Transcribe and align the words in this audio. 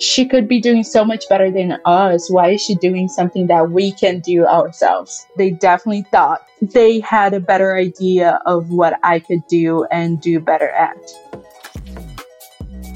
She 0.00 0.26
could 0.26 0.48
be 0.48 0.60
doing 0.60 0.82
so 0.82 1.04
much 1.04 1.24
better 1.28 1.50
than 1.50 1.78
us. 1.84 2.30
Why 2.30 2.50
is 2.50 2.62
she 2.62 2.74
doing 2.74 3.08
something 3.08 3.46
that 3.46 3.70
we 3.70 3.92
can 3.92 4.20
do 4.20 4.44
ourselves? 4.46 5.26
They 5.36 5.50
definitely 5.50 6.04
thought 6.10 6.40
they 6.60 7.00
had 7.00 7.32
a 7.32 7.40
better 7.40 7.76
idea 7.76 8.40
of 8.44 8.70
what 8.70 8.98
I 9.04 9.20
could 9.20 9.46
do 9.46 9.84
and 9.84 10.20
do 10.20 10.40
better 10.40 10.68
at. 10.68 10.96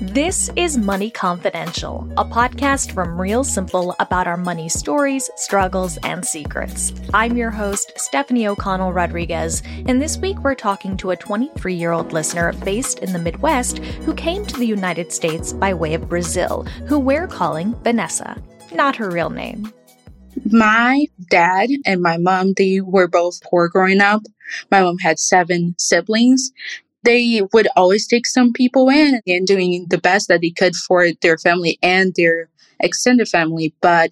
This 0.01 0.49
is 0.55 0.79
Money 0.79 1.11
Confidential, 1.11 2.09
a 2.17 2.25
podcast 2.25 2.93
from 2.93 3.21
Real 3.21 3.43
Simple 3.43 3.97
about 3.99 4.29
our 4.29 4.37
money 4.37 4.69
stories, 4.69 5.29
struggles, 5.35 5.97
and 6.05 6.25
secrets. 6.25 6.93
I'm 7.13 7.37
your 7.37 7.51
host, 7.51 7.91
Stephanie 7.97 8.47
O'Connell 8.47 8.93
Rodriguez, 8.93 9.61
and 9.87 10.01
this 10.01 10.17
week 10.17 10.39
we're 10.45 10.55
talking 10.55 10.97
to 10.99 11.11
a 11.11 11.17
23 11.17 11.75
year 11.75 11.91
old 11.91 12.13
listener 12.13 12.53
based 12.65 13.01
in 13.01 13.13
the 13.13 13.19
Midwest 13.19 13.79
who 13.79 14.15
came 14.15 14.47
to 14.47 14.57
the 14.57 14.69
United 14.69 15.13
States 15.13 15.53
by 15.53 15.75
way 15.75 15.95
of 15.95 16.09
Brazil, 16.09 16.63
who 16.87 17.01
we're 17.01 17.27
calling 17.27 17.75
Vanessa, 17.83 18.41
not 18.73 18.95
her 18.95 19.11
real 19.11 19.31
name. 19.31 19.73
My 20.45 21.07
dad 21.29 21.71
and 21.85 22.01
my 22.01 22.19
mom, 22.19 22.53
they 22.57 22.81
were 22.81 23.09
both 23.09 23.43
poor 23.43 23.69
growing 23.69 24.01
up. 24.01 24.23
My 24.71 24.81
mom 24.81 24.99
had 24.99 25.19
seven 25.19 25.75
siblings 25.77 26.53
they 27.09 27.41
would 27.55 27.69
always 27.75 28.07
take 28.07 28.27
some 28.27 28.53
people 28.53 28.91
in 28.91 29.23
and 29.27 29.47
doing 29.47 29.87
the 29.89 29.97
best 29.97 30.29
that 30.29 30.43
they 30.43 30.51
could 30.51 30.77
for 30.77 31.09
their 31.23 31.39
family 31.39 31.79
and 31.83 32.13
their 32.17 32.51
extended 32.81 33.27
family, 33.27 33.75
but 33.81 34.11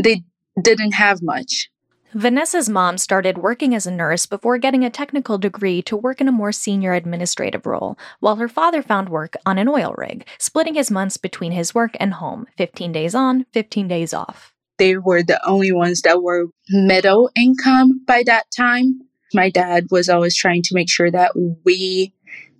they 0.00 0.22
didn't 0.62 0.92
have 0.92 1.22
much. 1.22 1.68
Vanessa's 2.14 2.68
mom 2.68 2.98
started 2.98 3.36
working 3.36 3.74
as 3.74 3.84
a 3.84 3.90
nurse 3.90 4.26
before 4.26 4.58
getting 4.58 4.84
a 4.84 4.90
technical 4.90 5.38
degree 5.38 5.82
to 5.82 5.96
work 5.96 6.20
in 6.20 6.28
a 6.28 6.32
more 6.32 6.52
senior 6.52 6.94
administrative 6.94 7.66
role, 7.66 7.98
while 8.20 8.36
her 8.36 8.48
father 8.48 8.80
found 8.80 9.08
work 9.08 9.34
on 9.44 9.58
an 9.58 9.68
oil 9.68 9.92
rig, 9.98 10.24
splitting 10.38 10.74
his 10.74 10.92
months 10.92 11.16
between 11.16 11.50
his 11.50 11.74
work 11.74 11.96
and 11.98 12.14
home 12.14 12.46
15 12.56 12.92
days 12.92 13.14
on, 13.14 13.44
15 13.52 13.88
days 13.88 14.14
off. 14.14 14.54
They 14.78 14.96
were 14.96 15.24
the 15.24 15.44
only 15.44 15.72
ones 15.72 16.02
that 16.02 16.22
were 16.22 16.46
middle 16.70 17.28
income 17.34 18.04
by 18.06 18.22
that 18.24 18.46
time. 18.56 19.00
My 19.34 19.50
dad 19.50 19.86
was 19.90 20.08
always 20.08 20.36
trying 20.36 20.62
to 20.62 20.74
make 20.74 20.90
sure 20.90 21.10
that 21.10 21.32
we 21.64 22.14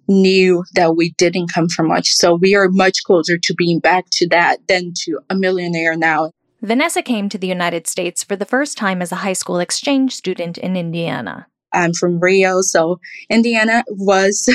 knew 0.09 0.65
that 0.75 0.97
we 0.97 1.11
didn't 1.13 1.53
come 1.53 1.69
from 1.69 1.89
much. 1.89 2.11
So 2.11 2.35
we 2.35 2.55
are 2.55 2.69
much 2.69 3.03
closer 3.05 3.39
to 3.39 3.55
being 3.55 3.79
back 3.79 4.07
to 4.13 4.29
that 4.29 4.67
than 4.67 4.93
to 5.05 5.21
a 5.29 5.35
millionaire 5.35 5.97
now. 5.97 6.33
Vanessa 6.63 7.03
came 7.03 7.29
to 7.29 7.39
the 7.39 7.47
United 7.47 7.87
States 7.87 8.25
for 8.25 8.35
the 8.35 8.45
first 8.45 8.77
time 8.77 9.01
as 9.01 9.13
a 9.13 9.17
high 9.17 9.33
school 9.35 9.61
exchange 9.61 10.15
student 10.15 10.59
in 10.59 10.77
Indiana. 10.77 11.47
I'm 11.73 11.93
from 11.93 12.19
Rio, 12.19 12.63
so 12.63 12.99
Indiana 13.29 13.85
was 13.89 14.43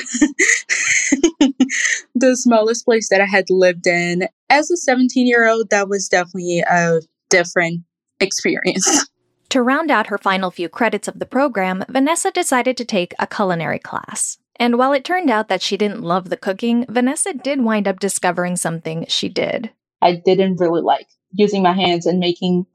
the 2.15 2.35
smallest 2.35 2.85
place 2.85 3.09
that 3.09 3.21
I 3.21 3.25
had 3.25 3.45
lived 3.49 3.85
in. 3.87 4.27
As 4.49 4.71
a 4.71 4.77
17 4.77 5.27
year 5.27 5.47
old, 5.47 5.69
that 5.69 5.87
was 5.87 6.09
definitely 6.09 6.63
a 6.67 7.01
different 7.29 7.81
experience. 8.19 9.07
To 9.53 9.61
round 9.61 9.91
out 9.91 10.07
her 10.07 10.17
final 10.17 10.49
few 10.49 10.67
credits 10.67 11.07
of 11.07 11.19
the 11.19 11.27
program, 11.27 11.83
Vanessa 11.87 12.31
decided 12.31 12.75
to 12.75 12.85
take 12.85 13.13
a 13.19 13.27
culinary 13.27 13.77
class. 13.77 14.39
And 14.55 14.79
while 14.79 14.93
it 14.93 15.05
turned 15.05 15.29
out 15.29 15.47
that 15.49 15.61
she 15.61 15.77
didn't 15.77 16.01
love 16.01 16.31
the 16.31 16.37
cooking, 16.37 16.87
Vanessa 16.89 17.35
did 17.35 17.63
wind 17.63 17.87
up 17.87 17.99
discovering 17.99 18.55
something 18.55 19.05
she 19.07 19.29
did. 19.29 19.69
I 20.01 20.15
didn't 20.15 20.59
really 20.59 20.81
like 20.81 21.05
using 21.33 21.61
my 21.61 21.73
hands 21.73 22.07
and 22.07 22.17
making, 22.17 22.65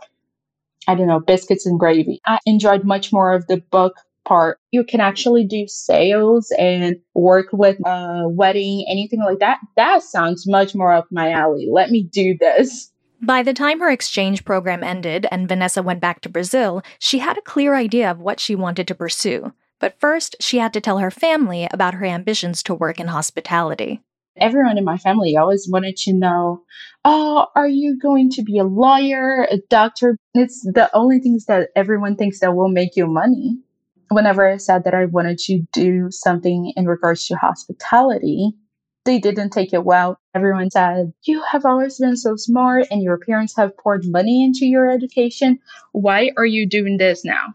I 0.87 0.95
don't 0.95 1.09
know, 1.09 1.19
biscuits 1.19 1.67
and 1.67 1.81
gravy. 1.81 2.21
I 2.25 2.39
enjoyed 2.47 2.85
much 2.85 3.13
more 3.13 3.35
of 3.35 3.49
the 3.49 3.57
book 3.57 3.97
part. 4.25 4.61
You 4.71 4.85
can 4.85 5.01
actually 5.01 5.45
do 5.45 5.67
sales 5.67 6.53
and 6.61 6.95
work 7.13 7.49
with 7.51 7.77
a 7.85 8.29
wedding, 8.29 8.87
anything 8.89 9.25
like 9.25 9.41
that. 9.41 9.59
That 9.75 10.05
sounds 10.05 10.47
much 10.47 10.77
more 10.77 10.93
up 10.93 11.09
my 11.11 11.33
alley. 11.33 11.67
Let 11.69 11.91
me 11.91 12.05
do 12.05 12.39
this. 12.39 12.93
By 13.21 13.43
the 13.43 13.53
time 13.53 13.81
her 13.81 13.91
exchange 13.91 14.45
program 14.45 14.85
ended 14.85 15.27
and 15.33 15.49
Vanessa 15.49 15.83
went 15.83 16.01
back 16.01 16.21
to 16.21 16.29
Brazil, 16.29 16.83
she 17.01 17.19
had 17.19 17.37
a 17.37 17.43
clear 17.43 17.75
idea 17.75 18.11
of 18.11 18.21
what 18.21 18.39
she 18.39 18.55
wanted 18.55 18.87
to 18.89 18.95
pursue. 18.95 19.53
But 19.81 19.99
first, 19.99 20.37
she 20.41 20.59
had 20.59 20.73
to 20.75 20.81
tell 20.81 20.99
her 20.99 21.11
family 21.11 21.69
about 21.73 21.95
her 21.95 22.05
ambitions 22.05 22.63
to 22.65 22.75
work 22.75 23.01
in 23.01 23.09
hospitality. 23.09 24.01
Everyone 24.37 24.79
in 24.79 24.85
my 24.85 24.99
family 24.99 25.37
always 25.37 25.69
wanted 25.69 25.97
to 25.99 26.13
know, 26.13 26.63
oh, 27.05 27.47
are 27.57 27.69
you 27.69 27.99
going 27.99 28.31
to 28.31 28.43
be 28.43 28.59
a 28.59 28.65
lawyer, 28.65 29.49
a 29.51 29.59
doctor? 29.69 30.17
It's 30.35 30.63
the 30.63 30.89
only 30.95 31.19
things 31.19 31.47
that 31.47 31.71
everyone 31.75 32.15
thinks 32.15 32.39
that 32.41 32.55
will 32.55 32.69
make 32.69 32.95
you 32.95 33.09
money. 33.09 33.59
Whenever 34.11 34.49
I 34.49 34.59
said 34.59 34.85
that 34.85 34.95
I 34.95 35.07
wanted 35.07 35.39
to 35.39 35.63
do 35.73 36.11
something 36.11 36.73
in 36.77 36.87
regards 36.87 37.27
to 37.27 37.35
hospitality, 37.35 38.53
they 39.09 39.19
didn't 39.19 39.51
take 39.51 39.73
it 39.73 39.85
well. 39.85 40.21
Everyone 40.35 40.71
said, 40.71 41.15
You 41.23 41.43
have 41.51 41.65
always 41.65 41.99
been 41.99 42.17
so 42.17 42.37
smart 42.37 42.89
and 42.91 43.03
your 43.03 43.17
parents 43.17 43.57
have 43.57 43.75
poured 43.79 44.05
money 44.05 44.45
into 44.45 44.67
your 44.67 44.91
education. 44.91 45.61
Why 45.93 46.33
are 46.37 46.45
you 46.45 46.69
doing 46.69 46.99
this 46.99 47.25
now? 47.25 47.55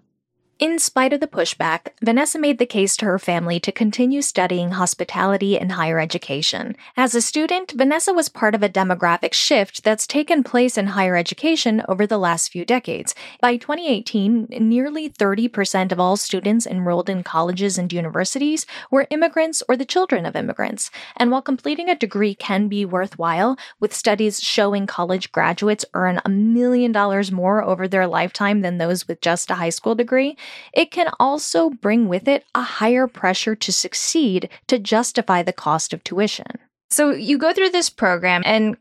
In 0.63 0.79
spite 0.79 1.11
of 1.11 1.19
the 1.19 1.27
pushback, 1.27 1.87
Vanessa 2.01 2.39
made 2.39 2.57
the 2.57 2.65
case 2.65 2.95
to 2.95 3.05
her 3.05 3.19
family 3.19 3.59
to 3.59 3.69
continue 3.69 4.21
studying 4.21 4.71
hospitality 4.71 5.59
and 5.59 5.73
higher 5.73 5.99
education. 5.99 6.77
As 6.95 7.13
a 7.13 7.21
student, 7.21 7.73
Vanessa 7.73 8.13
was 8.13 8.29
part 8.29 8.55
of 8.55 8.63
a 8.63 8.69
demographic 8.69 9.33
shift 9.33 9.83
that's 9.83 10.07
taken 10.07 10.41
place 10.41 10.77
in 10.77 10.87
higher 10.87 11.17
education 11.17 11.83
over 11.89 12.07
the 12.07 12.17
last 12.17 12.47
few 12.47 12.63
decades. 12.63 13.13
By 13.41 13.57
2018, 13.57 14.47
nearly 14.61 15.09
30% 15.09 15.91
of 15.91 15.99
all 15.99 16.15
students 16.15 16.65
enrolled 16.65 17.09
in 17.09 17.23
colleges 17.23 17.77
and 17.77 17.91
universities 17.91 18.65
were 18.89 19.07
immigrants 19.09 19.63
or 19.67 19.75
the 19.75 19.83
children 19.83 20.25
of 20.25 20.33
immigrants. 20.33 20.89
And 21.17 21.29
while 21.29 21.41
completing 21.41 21.89
a 21.89 21.95
degree 21.95 22.35
can 22.35 22.69
be 22.69 22.85
worthwhile, 22.85 23.57
with 23.81 23.93
studies 23.93 24.41
showing 24.41 24.87
college 24.87 25.33
graduates 25.33 25.83
earn 25.93 26.21
a 26.23 26.29
million 26.29 26.93
dollars 26.93 27.33
more 27.33 27.61
over 27.61 27.85
their 27.85 28.07
lifetime 28.07 28.61
than 28.61 28.77
those 28.77 29.09
with 29.09 29.19
just 29.19 29.51
a 29.51 29.55
high 29.55 29.67
school 29.67 29.93
degree, 29.93 30.37
it 30.73 30.91
can 30.91 31.09
also 31.19 31.69
bring 31.69 32.07
with 32.07 32.27
it 32.27 32.45
a 32.55 32.61
higher 32.61 33.07
pressure 33.07 33.55
to 33.55 33.71
succeed 33.71 34.49
to 34.67 34.79
justify 34.79 35.43
the 35.43 35.53
cost 35.53 35.93
of 35.93 36.03
tuition. 36.03 36.47
So 36.89 37.11
you 37.11 37.37
go 37.37 37.53
through 37.53 37.71
this 37.71 37.89
program 37.89 38.43
and 38.45 38.77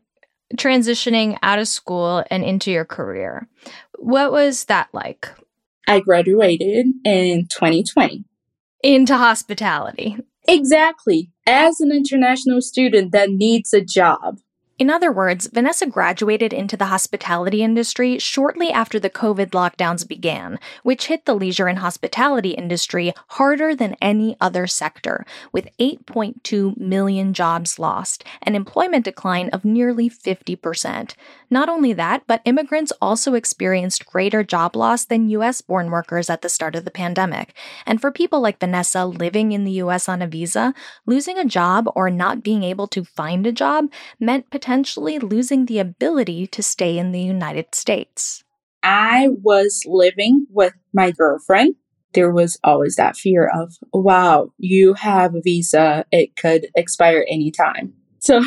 transitioning 0.55 1.37
out 1.41 1.59
of 1.59 1.67
school 1.67 2.23
and 2.29 2.43
into 2.43 2.71
your 2.71 2.85
career. 2.85 3.47
What 3.97 4.31
was 4.31 4.65
that 4.65 4.89
like? 4.93 5.29
I 5.87 5.99
graduated 5.99 6.87
in 7.03 7.47
2020 7.49 8.23
into 8.83 9.17
hospitality. 9.17 10.17
Exactly. 10.47 11.31
As 11.47 11.79
an 11.79 11.91
international 11.91 12.61
student 12.61 13.11
that 13.13 13.29
needs 13.29 13.73
a 13.73 13.81
job, 13.81 14.39
in 14.83 14.89
other 14.89 15.13
words, 15.13 15.47
Vanessa 15.47 15.85
graduated 15.85 16.51
into 16.51 16.75
the 16.75 16.87
hospitality 16.87 17.63
industry 17.63 18.19
shortly 18.19 18.69
after 18.69 18.99
the 18.99 19.09
COVID 19.09 19.51
lockdowns 19.51 20.05
began, 20.05 20.59
which 20.83 21.05
hit 21.05 21.23
the 21.23 21.35
leisure 21.35 21.67
and 21.67 21.79
hospitality 21.79 22.49
industry 22.49 23.13
harder 23.29 23.73
than 23.77 23.95
any 24.01 24.35
other 24.41 24.67
sector, 24.67 25.25
with 25.53 25.69
8.2 25.79 26.75
million 26.75 27.33
jobs 27.33 27.79
lost, 27.79 28.25
an 28.41 28.55
employment 28.55 29.05
decline 29.05 29.47
of 29.51 29.63
nearly 29.63 30.09
50%. 30.09 31.13
Not 31.49 31.69
only 31.69 31.93
that, 31.93 32.23
but 32.27 32.41
immigrants 32.43 32.91
also 32.99 33.35
experienced 33.35 34.05
greater 34.05 34.43
job 34.43 34.75
loss 34.75 35.05
than 35.05 35.29
US 35.29 35.61
born 35.61 35.91
workers 35.91 36.29
at 36.29 36.41
the 36.41 36.49
start 36.49 36.75
of 36.75 36.83
the 36.83 36.91
pandemic. 36.91 37.53
And 37.85 38.01
for 38.01 38.11
people 38.11 38.41
like 38.41 38.59
Vanessa 38.59 39.05
living 39.05 39.53
in 39.53 39.63
the 39.63 39.79
US 39.83 40.09
on 40.09 40.21
a 40.21 40.27
visa, 40.27 40.73
losing 41.05 41.37
a 41.37 41.45
job 41.45 41.87
or 41.95 42.09
not 42.09 42.43
being 42.43 42.63
able 42.63 42.87
to 42.87 43.05
find 43.05 43.47
a 43.47 43.53
job 43.53 43.85
meant 44.19 44.49
potentially 44.73 45.19
losing 45.19 45.67
the 45.67 45.77
ability 45.77 46.47
to 46.47 46.63
stay 46.63 46.97
in 46.97 47.11
the 47.11 47.21
United 47.21 47.75
States. 47.75 48.43
I 48.81 49.27
was 49.43 49.83
living 49.85 50.47
with 50.49 50.73
my 50.91 51.11
girlfriend. 51.11 51.75
There 52.15 52.31
was 52.31 52.57
always 52.63 52.95
that 52.95 53.15
fear 53.15 53.47
of, 53.53 53.75
wow, 53.93 54.49
you 54.57 54.95
have 54.95 55.35
a 55.35 55.41
visa, 55.41 56.05
it 56.11 56.35
could 56.35 56.69
expire 56.75 57.23
anytime. 57.29 57.93
So 58.19 58.41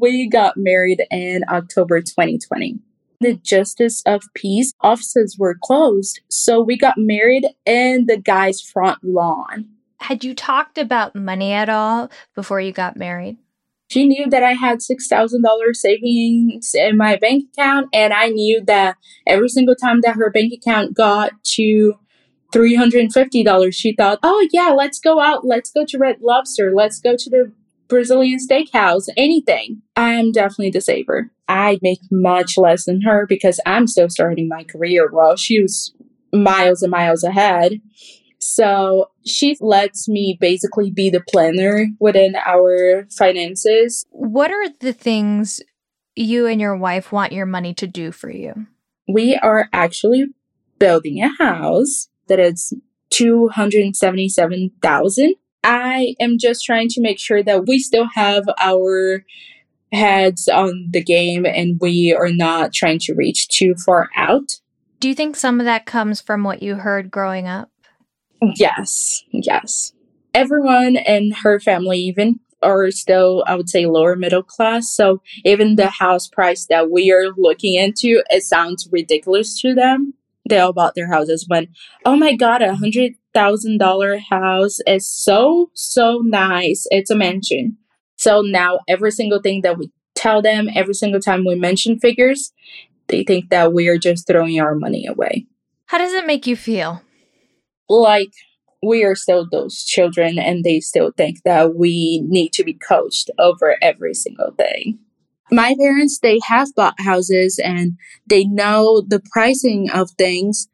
we 0.00 0.28
got 0.28 0.56
married 0.56 1.02
in 1.10 1.42
October 1.48 2.00
2020. 2.00 2.78
The 3.20 3.34
Justice 3.34 4.04
of 4.06 4.22
Peace 4.34 4.72
offices 4.80 5.36
were 5.36 5.56
closed, 5.60 6.20
so 6.28 6.62
we 6.62 6.78
got 6.78 6.94
married 6.96 7.44
in 7.66 8.06
the 8.06 8.18
guy's 8.18 8.62
front 8.62 9.02
lawn. 9.02 9.68
Had 9.98 10.22
you 10.22 10.32
talked 10.32 10.78
about 10.78 11.16
money 11.16 11.52
at 11.52 11.68
all 11.68 12.08
before 12.36 12.60
you 12.60 12.70
got 12.70 12.96
married? 12.96 13.36
She 13.90 14.06
knew 14.06 14.30
that 14.30 14.44
I 14.44 14.52
had 14.52 14.78
$6,000 14.78 15.74
savings 15.74 16.70
in 16.74 16.96
my 16.96 17.16
bank 17.16 17.46
account, 17.52 17.88
and 17.92 18.12
I 18.12 18.28
knew 18.28 18.62
that 18.66 18.96
every 19.26 19.48
single 19.48 19.74
time 19.74 20.00
that 20.02 20.14
her 20.14 20.30
bank 20.30 20.52
account 20.52 20.94
got 20.94 21.32
to 21.56 21.94
$350, 22.54 23.74
she 23.74 23.92
thought, 23.92 24.20
oh, 24.22 24.46
yeah, 24.52 24.68
let's 24.68 25.00
go 25.00 25.20
out. 25.20 25.44
Let's 25.44 25.72
go 25.72 25.84
to 25.84 25.98
Red 25.98 26.18
Lobster. 26.22 26.70
Let's 26.72 27.00
go 27.00 27.16
to 27.16 27.30
the 27.30 27.52
Brazilian 27.88 28.38
steakhouse, 28.38 29.08
anything. 29.16 29.82
I'm 29.96 30.30
definitely 30.30 30.70
the 30.70 30.80
saver. 30.80 31.32
I 31.48 31.80
make 31.82 31.98
much 32.12 32.56
less 32.56 32.84
than 32.84 33.02
her 33.02 33.26
because 33.26 33.58
I'm 33.66 33.88
still 33.88 34.08
starting 34.08 34.46
my 34.46 34.62
career 34.62 35.08
while 35.10 35.34
she 35.34 35.60
was 35.60 35.92
miles 36.32 36.82
and 36.82 36.92
miles 36.92 37.24
ahead. 37.24 37.80
So 38.40 39.10
she 39.24 39.56
lets 39.60 40.08
me 40.08 40.36
basically 40.40 40.90
be 40.90 41.10
the 41.10 41.20
planner 41.20 41.86
within 42.00 42.34
our 42.36 43.06
finances. 43.10 44.06
What 44.10 44.50
are 44.50 44.70
the 44.80 44.94
things 44.94 45.60
you 46.16 46.46
and 46.46 46.60
your 46.60 46.76
wife 46.76 47.12
want 47.12 47.32
your 47.32 47.46
money 47.46 47.72
to 47.74 47.86
do 47.86 48.10
for 48.12 48.30
you? 48.30 48.66
We 49.06 49.36
are 49.36 49.68
actually 49.72 50.26
building 50.78 51.22
a 51.22 51.28
house 51.42 52.08
that 52.28 52.40
is 52.40 52.72
277,000. 53.10 55.34
I 55.62 56.14
am 56.18 56.38
just 56.38 56.64
trying 56.64 56.88
to 56.90 57.02
make 57.02 57.18
sure 57.18 57.42
that 57.42 57.66
we 57.66 57.78
still 57.78 58.08
have 58.14 58.44
our 58.58 59.26
heads 59.92 60.48
on 60.48 60.88
the 60.90 61.02
game 61.02 61.44
and 61.44 61.78
we 61.80 62.16
are 62.18 62.32
not 62.32 62.72
trying 62.72 63.00
to 63.00 63.14
reach 63.14 63.48
too 63.48 63.74
far 63.74 64.08
out. 64.16 64.60
Do 65.00 65.08
you 65.08 65.14
think 65.14 65.36
some 65.36 65.60
of 65.60 65.66
that 65.66 65.84
comes 65.86 66.20
from 66.20 66.44
what 66.44 66.62
you 66.62 66.76
heard 66.76 67.10
growing 67.10 67.48
up? 67.48 67.69
Yes, 68.56 69.24
yes. 69.32 69.92
Everyone 70.32 70.96
in 70.96 71.32
her 71.42 71.60
family, 71.60 71.98
even, 71.98 72.40
are 72.62 72.90
still, 72.90 73.42
I 73.46 73.54
would 73.54 73.70
say, 73.70 73.86
lower 73.86 74.16
middle 74.16 74.42
class. 74.42 74.94
So 74.94 75.22
even 75.44 75.76
the 75.76 75.88
house 75.88 76.28
price 76.28 76.66
that 76.66 76.90
we 76.90 77.10
are 77.10 77.30
looking 77.36 77.74
into, 77.74 78.22
it 78.30 78.42
sounds 78.42 78.88
ridiculous 78.92 79.60
to 79.62 79.74
them 79.74 80.14
they 80.50 80.58
all 80.58 80.72
bought 80.72 80.94
their 80.94 81.10
houses 81.10 81.46
when, 81.48 81.68
oh 82.04 82.16
my 82.16 82.34
God, 82.34 82.60
a 82.60 82.74
hundred 82.74 83.12
thousand 83.32 83.78
dollar 83.78 84.18
house 84.18 84.78
is 84.86 85.08
so, 85.08 85.70
so 85.74 86.20
nice. 86.22 86.86
It's 86.90 87.10
a 87.10 87.16
mansion. 87.16 87.78
So 88.16 88.42
now 88.42 88.80
every 88.86 89.12
single 89.12 89.40
thing 89.40 89.62
that 89.62 89.78
we 89.78 89.90
tell 90.14 90.42
them, 90.42 90.68
every 90.74 90.94
single 90.94 91.20
time 91.20 91.46
we 91.46 91.54
mention 91.54 91.98
figures, 91.98 92.52
they 93.06 93.24
think 93.24 93.48
that 93.50 93.72
we 93.72 93.88
are 93.88 93.98
just 93.98 94.26
throwing 94.26 94.60
our 94.60 94.74
money 94.74 95.06
away. 95.06 95.46
How 95.86 95.98
does 95.98 96.12
it 96.12 96.26
make 96.26 96.46
you 96.46 96.56
feel? 96.56 97.02
Like 97.90 98.32
we 98.82 99.04
are 99.04 99.14
still 99.14 99.46
those 99.50 99.84
children 99.84 100.38
and 100.38 100.64
they 100.64 100.80
still 100.80 101.12
think 101.14 101.42
that 101.44 101.74
we 101.74 102.22
need 102.26 102.54
to 102.54 102.64
be 102.64 102.72
coached 102.72 103.30
over 103.38 103.76
every 103.82 104.14
single 104.14 104.52
thing 104.52 104.98
my 105.52 105.74
parents 105.78 106.18
they 106.18 106.38
have 106.46 106.74
bought 106.74 107.00
houses 107.00 107.60
and 107.62 107.98
they 108.26 108.44
know 108.44 109.02
the 109.06 109.20
pricing 109.32 109.90
of 109.90 110.10
things 110.12 110.68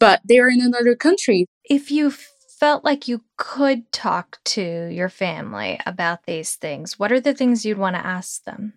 but 0.00 0.20
they're 0.24 0.48
in 0.48 0.60
another 0.60 0.96
country. 0.96 1.46
If 1.64 1.90
you 1.90 2.10
felt 2.10 2.84
like 2.84 3.06
you 3.08 3.22
could 3.36 3.90
talk 3.92 4.38
to 4.44 4.88
your 4.90 5.08
family 5.08 5.78
about 5.86 6.24
these 6.26 6.54
things 6.56 6.98
what 6.98 7.12
are 7.12 7.20
the 7.20 7.34
things 7.34 7.64
you'd 7.64 7.78
want 7.78 7.96
to 7.96 8.06
ask 8.06 8.44
them? 8.44 8.74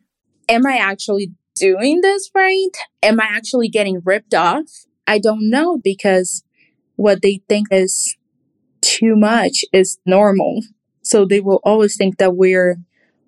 Am 0.50 0.66
i 0.66 0.78
actually 0.78 1.34
doing 1.56 2.02
this 2.02 2.30
right? 2.36 2.70
Am 3.02 3.20
i 3.20 3.26
actually 3.26 3.70
getting 3.70 4.02
ripped 4.04 4.34
off? 4.34 4.66
I 5.06 5.20
don't 5.20 5.50
know 5.50 5.80
because 5.82 6.44
what 6.98 7.22
they 7.22 7.42
think 7.50 7.68
is 7.72 8.16
too 8.82 9.16
much 9.16 9.64
is 9.74 9.98
normal 10.06 10.62
so 11.08 11.26
they 11.26 11.40
will 11.40 11.62
always 11.64 11.96
think 11.96 12.18
that 12.18 12.36
we're 12.36 12.78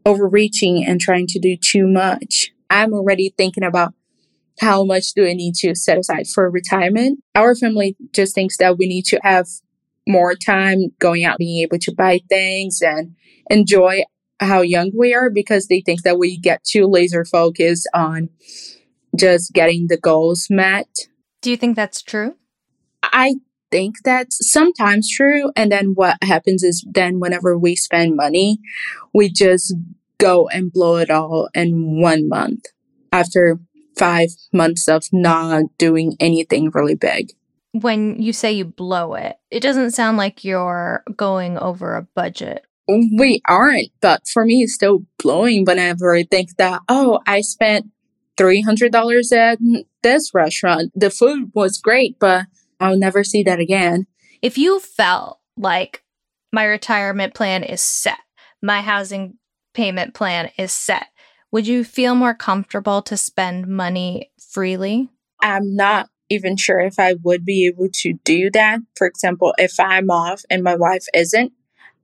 overreaching 0.06 0.84
and 0.86 1.00
trying 1.00 1.28
to 1.28 1.40
do 1.40 1.56
too 1.56 1.88
much. 1.88 2.52
I'm 2.70 2.94
already 2.94 3.34
thinking 3.38 3.64
about 3.64 3.94
how 4.60 4.84
much 4.84 5.14
do 5.14 5.26
I 5.26 5.34
need 5.34 5.56
to 5.56 5.74
set 5.76 5.98
aside 5.98 6.28
for 6.28 6.50
retirement. 6.50 7.24
Our 7.36 7.56
family 7.56 7.96
just 8.12 8.36
thinks 8.36 8.58
that 8.58 8.78
we 8.78 8.88
need 8.88 9.06
to 9.06 9.20
have 9.24 9.48
more 10.06 10.36
time 10.36 10.90
going 11.00 11.24
out, 11.24 11.38
being 11.38 11.64
able 11.64 11.80
to 11.80 11.94
buy 11.96 12.20
things 12.28 12.82
and 12.82 13.16
enjoy 13.50 14.04
how 14.42 14.62
young 14.62 14.92
we 14.98 15.14
are 15.14 15.30
because 15.30 15.68
they 15.68 15.82
think 15.82 16.04
that 16.04 16.20
we 16.20 16.38
get 16.38 16.64
too 16.64 16.86
laser 16.86 17.24
focused 17.24 17.88
on 17.94 18.30
just 19.18 19.54
getting 19.54 19.88
the 19.88 19.98
goals 19.98 20.48
met. 20.50 20.88
Do 21.42 21.50
you 21.50 21.58
think 21.58 21.78
that's 21.78 22.02
true? 22.02 22.36
I 23.04 23.36
think 23.72 23.96
that's 24.04 24.38
sometimes 24.52 25.10
true. 25.10 25.52
And 25.56 25.72
then 25.72 25.94
what 25.96 26.18
happens 26.22 26.64
is 26.64 26.86
then 26.90 27.20
whenever 27.20 27.58
we 27.58 27.76
spend 27.76 28.16
money, 28.16 28.60
we 29.14 29.30
just 29.30 29.76
go 30.18 30.48
and 30.50 30.72
blow 30.72 30.98
it 30.98 31.10
all 31.10 31.50
in 31.54 32.02
one 32.02 32.28
month 32.28 32.66
after 33.12 33.60
five 33.98 34.30
months 34.54 34.88
of 34.88 35.04
not 35.12 35.64
doing 35.78 36.16
anything 36.20 36.72
really 36.74 36.96
big. 36.96 37.32
When 37.74 38.20
you 38.22 38.34
say 38.34 38.52
you 38.54 38.66
blow 38.66 39.14
it, 39.14 39.38
it 39.52 39.60
doesn't 39.62 39.92
sound 39.92 40.18
like 40.18 40.44
you're 40.44 41.04
going 41.16 41.58
over 41.58 41.96
a 41.96 42.02
budget. 42.02 42.66
We 42.88 43.42
aren't, 43.48 43.90
but 44.02 44.28
for 44.28 44.46
me, 44.46 44.64
it's 44.64 44.74
still 44.74 45.06
blowing 45.20 45.66
whenever 45.66 46.16
I 46.16 46.24
think 46.24 46.58
that, 46.58 46.82
oh, 46.90 47.20
I 47.28 47.42
spent 47.42 47.92
$300 48.38 49.32
at 49.32 49.60
this 50.02 50.34
restaurant. 50.34 50.92
The 50.96 51.12
food 51.12 51.52
was 51.54 51.78
great, 51.78 52.18
but 52.20 52.46
I'll 52.80 52.98
never 52.98 53.24
see 53.24 53.44
that 53.44 53.60
again. 53.60 54.08
If 54.42 54.58
you 54.58 54.80
felt 54.80 55.40
like 55.58 56.04
my 56.52 56.64
retirement 56.64 57.34
plan 57.34 57.64
is 57.64 57.82
set, 57.82 58.20
my 58.62 58.82
housing 58.82 59.38
payment 59.74 60.14
plan 60.14 60.52
is 60.58 60.72
set, 60.72 61.08
would 61.52 61.68
you 61.68 61.84
feel 61.84 62.16
more 62.16 62.34
comfortable 62.34 63.02
to 63.04 63.18
spend 63.18 63.68
money 63.68 64.32
freely? 64.40 65.10
I'm 65.42 65.76
not 65.76 66.10
even 66.30 66.58
sure 66.58 66.80
if 66.80 67.00
I 67.00 67.16
would 67.24 67.44
be 67.44 67.66
able 67.68 67.90
to 67.92 68.14
do 68.24 68.52
that. 68.52 68.80
For 68.96 69.08
example, 69.08 69.54
if 69.58 69.80
I'm 69.80 70.10
off 70.10 70.44
and 70.50 70.64
my 70.64 70.76
wife 70.76 71.06
isn't, 71.14 71.52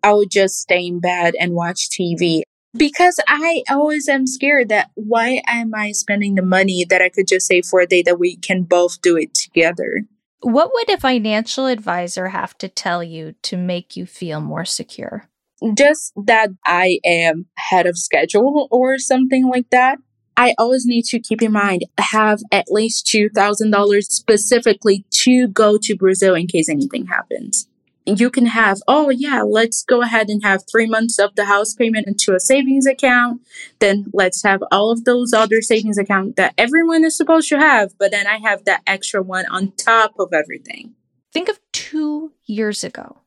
I 0.03 0.13
would 0.13 0.31
just 0.31 0.59
stay 0.59 0.85
in 0.85 0.99
bed 0.99 1.35
and 1.39 1.53
watch 1.53 1.89
TV 1.89 2.41
because 2.77 3.19
I 3.27 3.63
always 3.69 4.07
am 4.09 4.27
scared 4.27 4.69
that 4.69 4.91
why 4.95 5.41
am 5.47 5.73
I 5.73 5.91
spending 5.93 6.35
the 6.35 6.41
money 6.41 6.85
that 6.89 7.01
I 7.01 7.09
could 7.09 7.27
just 7.27 7.47
save 7.47 7.65
for 7.65 7.79
a 7.79 7.87
day 7.87 8.03
that 8.03 8.19
we 8.19 8.35
can 8.35 8.63
both 8.63 9.01
do 9.01 9.17
it 9.17 9.33
together? 9.33 10.03
What 10.41 10.71
would 10.73 10.89
a 10.89 10.97
financial 10.97 11.65
advisor 11.65 12.29
have 12.29 12.57
to 12.59 12.67
tell 12.67 13.03
you 13.03 13.35
to 13.43 13.57
make 13.57 13.95
you 13.95 14.05
feel 14.05 14.41
more 14.41 14.65
secure? 14.65 15.29
just 15.73 16.13
that 16.15 16.49
I 16.65 16.99
am 17.05 17.45
head 17.55 17.85
of 17.85 17.97
schedule 17.97 18.67
or 18.71 18.97
something 18.97 19.47
like 19.47 19.69
that. 19.71 19.97
I 20.37 20.53
always 20.57 20.85
need 20.85 21.05
to 21.05 21.19
keep 21.19 21.41
in 21.41 21.53
mind 21.53 21.85
have 21.97 22.41
at 22.51 22.65
least 22.69 23.05
$2,000 23.05 24.03
specifically 24.03 25.05
to 25.23 25.47
go 25.47 25.77
to 25.81 25.95
Brazil 25.95 26.35
in 26.35 26.47
case 26.47 26.67
anything 26.67 27.05
happens. 27.05 27.69
You 28.05 28.29
can 28.29 28.47
have, 28.47 28.81
oh 28.87 29.09
yeah, 29.09 29.41
let's 29.41 29.83
go 29.83 30.01
ahead 30.01 30.29
and 30.29 30.43
have 30.43 30.63
three 30.71 30.85
months 30.85 31.17
of 31.17 31.35
the 31.35 31.45
house 31.45 31.73
payment 31.73 32.07
into 32.07 32.35
a 32.35 32.39
savings 32.39 32.85
account. 32.85 33.41
Then 33.79 34.05
let's 34.13 34.43
have 34.43 34.61
all 34.71 34.91
of 34.91 35.05
those 35.05 35.33
other 35.33 35.61
savings 35.61 35.97
account 35.97 36.35
that 36.35 36.53
everyone 36.57 37.03
is 37.03 37.17
supposed 37.17 37.49
to 37.49 37.57
have. 37.57 37.97
But 37.97 38.11
then 38.11 38.27
I 38.27 38.37
have 38.37 38.65
that 38.65 38.83
extra 38.85 39.23
one 39.23 39.45
on 39.47 39.71
top 39.71 40.13
of 40.19 40.33
everything. 40.33 40.93
Think 41.33 41.49
of 41.49 41.59
two 41.71 42.31
years 42.45 42.83
ago 42.83 43.17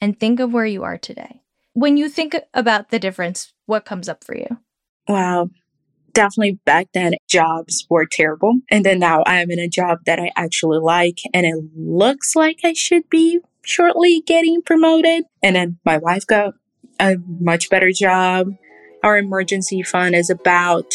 and 0.00 0.18
think 0.20 0.38
of 0.38 0.52
where 0.52 0.66
you 0.66 0.82
are 0.82 0.98
today 0.98 1.40
when 1.76 1.98
you 1.98 2.08
think 2.08 2.34
about 2.54 2.88
the 2.88 2.98
difference, 2.98 3.52
what 3.66 3.84
comes 3.84 4.08
up 4.08 4.24
for 4.24 4.34
you? 4.34 4.48
Wow. 5.06 5.50
Definitely 6.14 6.58
back 6.64 6.88
then, 6.94 7.12
jobs 7.28 7.86
were 7.90 8.06
terrible. 8.06 8.60
And 8.70 8.82
then 8.82 8.98
now 8.98 9.22
I 9.26 9.42
am 9.42 9.50
in 9.50 9.58
a 9.58 9.68
job 9.68 9.98
that 10.06 10.18
I 10.18 10.32
actually 10.36 10.78
like, 10.78 11.18
and 11.34 11.44
it 11.44 11.54
looks 11.76 12.34
like 12.34 12.60
I 12.64 12.72
should 12.72 13.10
be 13.10 13.40
shortly 13.66 14.22
getting 14.26 14.62
promoted. 14.62 15.24
And 15.42 15.56
then 15.56 15.78
my 15.84 15.98
wife 15.98 16.26
got 16.26 16.54
a 16.98 17.16
much 17.40 17.68
better 17.68 17.90
job. 17.92 18.56
Our 19.02 19.18
emergency 19.18 19.82
fund 19.82 20.14
is 20.14 20.30
about 20.30 20.92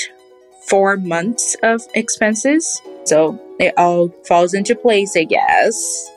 four 0.67 0.97
months 0.97 1.55
of 1.63 1.81
expenses. 1.93 2.81
So 3.03 3.39
it 3.59 3.73
all 3.77 4.09
falls 4.25 4.53
into 4.53 4.75
place, 4.75 5.15
I 5.15 5.25
guess. 5.25 6.09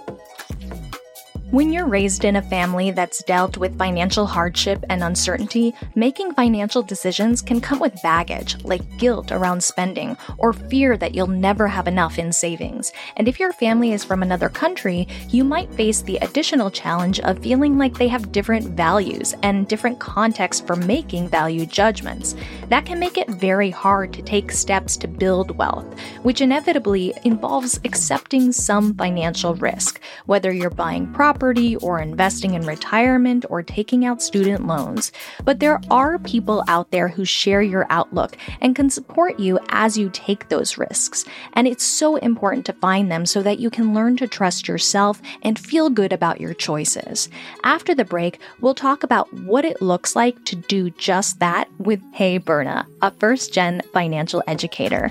When 1.54 1.72
you're 1.72 1.86
raised 1.86 2.24
in 2.24 2.34
a 2.34 2.42
family 2.42 2.90
that's 2.90 3.22
dealt 3.22 3.56
with 3.58 3.78
financial 3.78 4.26
hardship 4.26 4.84
and 4.90 5.04
uncertainty, 5.04 5.72
making 5.94 6.34
financial 6.34 6.82
decisions 6.82 7.40
can 7.40 7.60
come 7.60 7.78
with 7.78 8.02
baggage 8.02 8.60
like 8.64 8.98
guilt 8.98 9.30
around 9.30 9.62
spending 9.62 10.16
or 10.38 10.52
fear 10.52 10.96
that 10.96 11.14
you'll 11.14 11.28
never 11.28 11.68
have 11.68 11.86
enough 11.86 12.18
in 12.18 12.32
savings. 12.32 12.90
And 13.16 13.28
if 13.28 13.38
your 13.38 13.52
family 13.52 13.92
is 13.92 14.02
from 14.02 14.20
another 14.20 14.48
country, 14.48 15.06
you 15.28 15.44
might 15.44 15.72
face 15.74 16.02
the 16.02 16.16
additional 16.16 16.72
challenge 16.72 17.20
of 17.20 17.38
feeling 17.38 17.78
like 17.78 17.94
they 17.94 18.08
have 18.08 18.32
different 18.32 18.70
values 18.70 19.32
and 19.44 19.68
different 19.68 20.00
contexts 20.00 20.66
for 20.66 20.74
making 20.74 21.28
value 21.28 21.66
judgments. 21.66 22.34
That 22.68 22.84
can 22.84 22.98
make 22.98 23.16
it 23.16 23.30
very 23.30 23.70
hard 23.70 24.12
to 24.14 24.22
take 24.22 24.50
steps 24.50 24.96
to 24.96 25.06
build 25.06 25.56
wealth, 25.56 25.86
which 26.24 26.40
inevitably 26.40 27.14
involves 27.22 27.78
accepting 27.84 28.50
some 28.50 28.92
financial 28.94 29.54
risk, 29.54 30.00
whether 30.26 30.52
you're 30.52 30.68
buying 30.68 31.12
property 31.12 31.43
property 31.44 31.76
or 31.76 31.98
investing 32.00 32.54
in 32.54 32.64
retirement 32.64 33.44
or 33.50 33.62
taking 33.62 34.06
out 34.06 34.22
student 34.22 34.66
loans. 34.66 35.12
But 35.44 35.60
there 35.60 35.78
are 35.90 36.18
people 36.20 36.64
out 36.68 36.90
there 36.90 37.06
who 37.06 37.26
share 37.26 37.60
your 37.60 37.86
outlook 37.90 38.38
and 38.62 38.74
can 38.74 38.88
support 38.88 39.38
you 39.38 39.58
as 39.68 39.98
you 39.98 40.08
take 40.08 40.48
those 40.48 40.78
risks. 40.78 41.26
And 41.52 41.68
it's 41.68 41.84
so 41.84 42.16
important 42.16 42.64
to 42.64 42.72
find 42.72 43.12
them 43.12 43.26
so 43.26 43.42
that 43.42 43.58
you 43.58 43.68
can 43.68 43.92
learn 43.92 44.16
to 44.16 44.26
trust 44.26 44.66
yourself 44.66 45.20
and 45.42 45.58
feel 45.58 45.90
good 45.90 46.14
about 46.14 46.40
your 46.40 46.54
choices. 46.54 47.28
After 47.62 47.94
the 47.94 48.06
break, 48.06 48.38
we'll 48.62 48.74
talk 48.74 49.02
about 49.02 49.30
what 49.40 49.66
it 49.66 49.82
looks 49.82 50.16
like 50.16 50.42
to 50.46 50.56
do 50.56 50.88
just 50.92 51.40
that 51.40 51.68
with 51.78 52.00
Hey 52.14 52.38
Berna, 52.38 52.86
a 53.02 53.10
first 53.10 53.52
gen 53.52 53.82
financial 53.92 54.42
educator. 54.46 55.10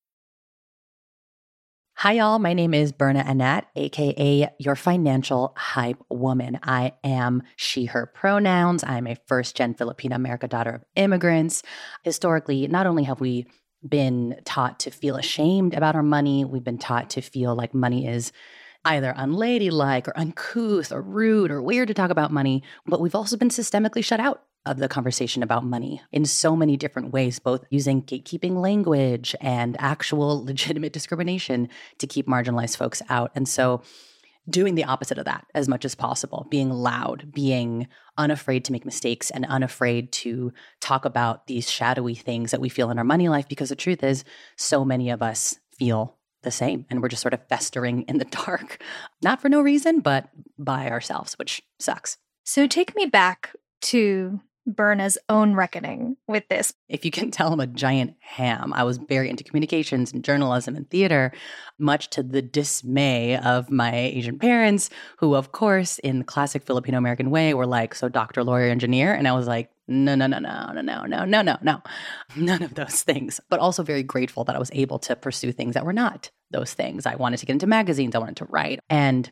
Hi, 2.01 2.13
y'all. 2.13 2.39
My 2.39 2.53
name 2.53 2.73
is 2.73 2.91
Berna 2.91 3.19
Anat, 3.19 3.67
AKA 3.75 4.49
your 4.57 4.75
financial 4.75 5.53
hype 5.55 6.03
woman. 6.09 6.59
I 6.63 6.93
am 7.03 7.43
she, 7.57 7.85
her 7.85 8.07
pronouns. 8.07 8.83
I'm 8.83 9.05
a 9.05 9.17
first 9.27 9.55
gen 9.55 9.75
Filipino 9.75 10.15
American 10.15 10.49
daughter 10.49 10.71
of 10.71 10.83
immigrants. 10.95 11.61
Historically, 12.01 12.65
not 12.67 12.87
only 12.87 13.03
have 13.03 13.21
we 13.21 13.45
been 13.87 14.35
taught 14.45 14.79
to 14.79 14.89
feel 14.89 15.15
ashamed 15.15 15.75
about 15.75 15.93
our 15.93 16.01
money, 16.01 16.43
we've 16.43 16.63
been 16.63 16.79
taught 16.79 17.11
to 17.11 17.21
feel 17.21 17.55
like 17.55 17.75
money 17.75 18.07
is 18.07 18.31
either 18.83 19.13
unladylike 19.15 20.07
or 20.07 20.17
uncouth 20.17 20.91
or 20.91 21.03
rude 21.03 21.51
or 21.51 21.61
weird 21.61 21.87
to 21.89 21.93
talk 21.93 22.09
about 22.09 22.31
money, 22.31 22.63
but 22.87 22.99
we've 22.99 23.13
also 23.13 23.37
been 23.37 23.49
systemically 23.49 24.03
shut 24.03 24.19
out 24.19 24.41
of 24.65 24.77
the 24.77 24.87
conversation 24.87 25.41
about 25.41 25.65
money 25.65 26.01
in 26.11 26.25
so 26.25 26.55
many 26.55 26.77
different 26.77 27.11
ways, 27.11 27.39
both 27.39 27.65
using 27.69 28.03
gatekeeping 28.03 28.61
language 28.61 29.35
and 29.41 29.75
actual 29.79 30.43
legitimate 30.45 30.93
discrimination 30.93 31.69
to 31.97 32.07
keep 32.07 32.27
marginalized 32.27 32.77
folks 32.77 33.01
out. 33.09 33.31
And 33.35 33.47
so, 33.47 33.81
doing 34.49 34.73
the 34.73 34.83
opposite 34.83 35.19
of 35.19 35.25
that 35.25 35.45
as 35.53 35.67
much 35.67 35.85
as 35.85 35.93
possible, 35.93 36.47
being 36.49 36.71
loud, 36.71 37.31
being 37.31 37.87
unafraid 38.17 38.65
to 38.65 38.71
make 38.71 38.85
mistakes, 38.85 39.29
and 39.29 39.45
unafraid 39.45 40.11
to 40.11 40.51
talk 40.79 41.05
about 41.05 41.47
these 41.47 41.69
shadowy 41.69 42.15
things 42.15 42.51
that 42.51 42.61
we 42.61 42.69
feel 42.69 42.89
in 42.89 42.97
our 42.97 43.03
money 43.03 43.29
life. 43.29 43.47
Because 43.47 43.69
the 43.69 43.75
truth 43.75 44.03
is, 44.03 44.23
so 44.57 44.83
many 44.83 45.09
of 45.09 45.21
us 45.21 45.59
feel 45.77 46.17
the 46.43 46.51
same 46.51 46.85
and 46.89 47.01
we're 47.01 47.07
just 47.07 47.21
sort 47.21 47.35
of 47.35 47.47
festering 47.49 48.01
in 48.03 48.17
the 48.17 48.25
dark, 48.45 48.81
not 49.23 49.41
for 49.41 49.49
no 49.49 49.61
reason, 49.61 49.99
but 49.99 50.29
by 50.57 50.89
ourselves, 50.89 51.33
which 51.35 51.61
sucks. 51.79 52.17
So, 52.43 52.67
take 52.67 52.95
me 52.95 53.07
back 53.07 53.55
to 53.81 54.39
Berna's 54.67 55.17
own 55.27 55.55
reckoning 55.55 56.17
with 56.27 56.47
this. 56.47 56.73
If 56.87 57.03
you 57.03 57.11
can 57.11 57.31
tell, 57.31 57.51
I'm 57.51 57.59
a 57.59 57.67
giant 57.67 58.15
ham. 58.19 58.73
I 58.73 58.83
was 58.83 58.97
very 58.97 59.29
into 59.29 59.43
communications 59.43 60.13
and 60.13 60.23
journalism 60.23 60.75
and 60.75 60.89
theater, 60.89 61.31
much 61.79 62.09
to 62.11 62.23
the 62.23 62.41
dismay 62.41 63.37
of 63.37 63.71
my 63.71 63.95
Asian 63.95 64.37
parents, 64.37 64.89
who, 65.17 65.35
of 65.35 65.51
course, 65.51 65.99
in 65.99 66.19
the 66.19 66.25
classic 66.25 66.63
Filipino 66.63 66.97
American 66.97 67.31
way, 67.31 67.53
were 67.53 67.65
like, 67.65 67.95
So, 67.95 68.07
doctor, 68.07 68.43
lawyer, 68.43 68.69
engineer. 68.69 69.13
And 69.13 69.27
I 69.27 69.33
was 69.33 69.47
like, 69.47 69.71
no, 69.87 70.15
no, 70.15 70.27
no, 70.27 70.39
no, 70.39 70.71
no, 70.73 70.81
no, 70.81 71.05
no, 71.05 71.25
no, 71.25 71.41
no, 71.41 71.57
no, 71.61 71.81
none 72.35 72.63
of 72.63 72.75
those 72.75 73.03
things. 73.03 73.41
But 73.49 73.59
also 73.59 73.83
very 73.83 74.03
grateful 74.03 74.43
that 74.45 74.55
I 74.55 74.59
was 74.59 74.71
able 74.73 74.99
to 74.99 75.15
pursue 75.15 75.51
things 75.51 75.73
that 75.73 75.85
were 75.85 75.93
not 75.93 76.31
those 76.51 76.73
things. 76.73 77.05
I 77.05 77.15
wanted 77.15 77.37
to 77.37 77.45
get 77.45 77.53
into 77.53 77.67
magazines, 77.67 78.15
I 78.15 78.19
wanted 78.19 78.37
to 78.37 78.45
write. 78.45 78.79
And 78.89 79.29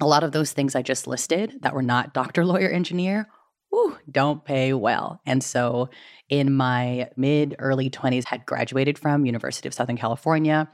a 0.00 0.06
lot 0.06 0.24
of 0.24 0.32
those 0.32 0.52
things 0.52 0.74
I 0.74 0.82
just 0.82 1.06
listed 1.06 1.58
that 1.62 1.74
were 1.74 1.82
not 1.82 2.12
doctor, 2.12 2.44
lawyer, 2.44 2.68
engineer 2.68 3.28
whew, 3.76 3.98
don't 4.10 4.42
pay 4.42 4.72
well. 4.72 5.20
And 5.26 5.44
so 5.44 5.90
in 6.30 6.54
my 6.54 7.10
mid 7.14 7.56
early 7.58 7.90
20s 7.90 8.24
had 8.24 8.46
graduated 8.46 8.98
from 8.98 9.26
University 9.26 9.68
of 9.68 9.74
Southern 9.74 9.98
California 9.98 10.70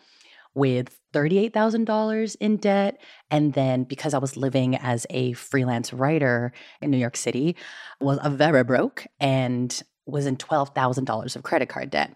with 0.55 0.97
$38,000 1.13 2.37
in 2.39 2.59
debt 2.59 3.01
and 3.31 3.55
then 3.55 3.85
because 3.85 4.15
I 4.15 4.19
was 4.19 4.37
living 4.37 4.77
as 4.77 5.05
a 5.11 5.33
freelance 5.33 5.93
writer 5.93 6.53
in 6.81 6.93
New 6.93 6.97
York 6.97 7.17
City 7.17 7.57
was 8.01 8.21
a 8.23 8.31
very 8.31 8.63
broke 8.63 9.07
and 9.19 9.83
was 10.07 10.27
in 10.27 10.37
$12,000 10.37 11.37
of 11.37 11.43
credit 11.43 11.69
card 11.69 11.91
debt. 11.91 12.15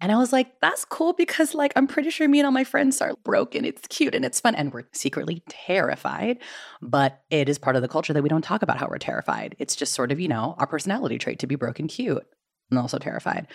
And 0.00 0.12
I 0.12 0.16
was 0.16 0.32
like, 0.32 0.60
that's 0.60 0.84
cool 0.84 1.12
because, 1.12 1.54
like, 1.54 1.72
I'm 1.74 1.88
pretty 1.88 2.10
sure 2.10 2.28
me 2.28 2.38
and 2.38 2.46
all 2.46 2.52
my 2.52 2.64
friends 2.64 3.00
are 3.00 3.14
broken. 3.24 3.64
It's 3.64 3.86
cute 3.88 4.14
and 4.14 4.24
it's 4.24 4.40
fun. 4.40 4.54
And 4.54 4.72
we're 4.72 4.88
secretly 4.92 5.42
terrified. 5.48 6.38
But 6.80 7.20
it 7.30 7.48
is 7.48 7.58
part 7.58 7.74
of 7.74 7.82
the 7.82 7.88
culture 7.88 8.12
that 8.12 8.22
we 8.22 8.28
don't 8.28 8.42
talk 8.42 8.62
about 8.62 8.78
how 8.78 8.86
we're 8.88 8.98
terrified. 8.98 9.56
It's 9.58 9.74
just 9.74 9.94
sort 9.94 10.12
of, 10.12 10.20
you 10.20 10.28
know, 10.28 10.54
our 10.58 10.66
personality 10.66 11.18
trait 11.18 11.40
to 11.40 11.48
be 11.48 11.56
broken 11.56 11.88
cute 11.88 12.24
and 12.70 12.78
also 12.78 12.98
terrified. 12.98 13.48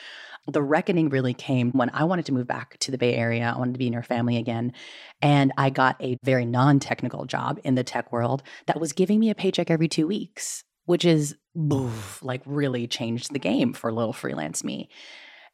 The 0.48 0.62
reckoning 0.62 1.08
really 1.08 1.34
came 1.34 1.72
when 1.72 1.90
I 1.92 2.04
wanted 2.04 2.26
to 2.26 2.34
move 2.34 2.48
back 2.48 2.78
to 2.80 2.92
the 2.92 2.98
Bay 2.98 3.16
Area. 3.16 3.54
I 3.56 3.58
wanted 3.58 3.74
to 3.74 3.80
be 3.80 3.88
in 3.88 3.92
near 3.92 4.04
family 4.04 4.36
again. 4.36 4.74
And 5.22 5.54
I 5.58 5.70
got 5.70 5.96
a 6.02 6.18
very 6.24 6.46
non 6.46 6.80
technical 6.80 7.26
job 7.26 7.60
in 7.64 7.76
the 7.76 7.84
tech 7.84 8.12
world 8.12 8.44
that 8.68 8.82
was 8.82 8.92
giving 8.92 9.20
me 9.20 9.30
a 9.30 9.36
paycheck 9.36 9.72
every 9.72 9.88
two 9.88 10.08
weeks, 10.08 10.66
which 10.86 11.06
is 11.06 11.38
like 12.22 12.42
really 12.46 12.88
changed 12.88 13.32
the 13.32 13.40
game 13.40 13.72
for 13.72 13.94
little 13.94 14.12
freelance 14.12 14.66
me. 14.66 14.90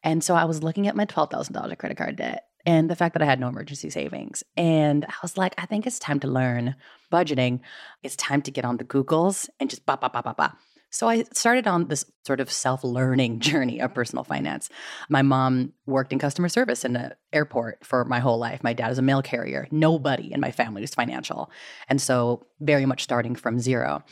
And 0.02 0.22
so 0.24 0.34
I 0.34 0.44
was 0.44 0.62
looking 0.62 0.86
at 0.86 0.96
my 0.96 1.06
$12,000 1.06 1.78
credit 1.78 1.96
card 1.96 2.16
debt 2.16 2.44
and 2.66 2.90
the 2.90 2.96
fact 2.96 3.14
that 3.14 3.22
I 3.22 3.26
had 3.26 3.40
no 3.40 3.48
emergency 3.48 3.90
savings. 3.90 4.42
And 4.56 5.04
I 5.04 5.14
was 5.22 5.36
like, 5.36 5.54
I 5.58 5.66
think 5.66 5.86
it's 5.86 5.98
time 5.98 6.20
to 6.20 6.28
learn 6.28 6.76
budgeting. 7.12 7.60
It's 8.02 8.16
time 8.16 8.42
to 8.42 8.50
get 8.50 8.64
on 8.64 8.76
the 8.76 8.84
Googles 8.84 9.48
and 9.58 9.70
just 9.70 9.86
ba, 9.86 9.98
ba, 10.00 10.10
ba, 10.10 10.22
ba, 10.22 10.34
ba. 10.36 10.56
So 10.92 11.08
I 11.08 11.22
started 11.32 11.68
on 11.68 11.86
this 11.86 12.04
sort 12.26 12.40
of 12.40 12.50
self 12.50 12.82
learning 12.82 13.38
journey 13.40 13.80
of 13.80 13.94
personal 13.94 14.24
finance. 14.24 14.68
My 15.08 15.22
mom 15.22 15.72
worked 15.86 16.12
in 16.12 16.18
customer 16.18 16.48
service 16.48 16.84
in 16.84 16.96
an 16.96 17.12
airport 17.32 17.84
for 17.84 18.04
my 18.04 18.18
whole 18.18 18.38
life. 18.38 18.62
My 18.64 18.72
dad 18.72 18.88
was 18.88 18.98
a 18.98 19.02
mail 19.02 19.22
carrier. 19.22 19.68
Nobody 19.70 20.32
in 20.32 20.40
my 20.40 20.50
family 20.50 20.80
was 20.80 20.94
financial. 20.94 21.50
And 21.88 22.00
so, 22.00 22.46
very 22.58 22.86
much 22.86 23.04
starting 23.04 23.36
from 23.36 23.60
zero. 23.60 24.02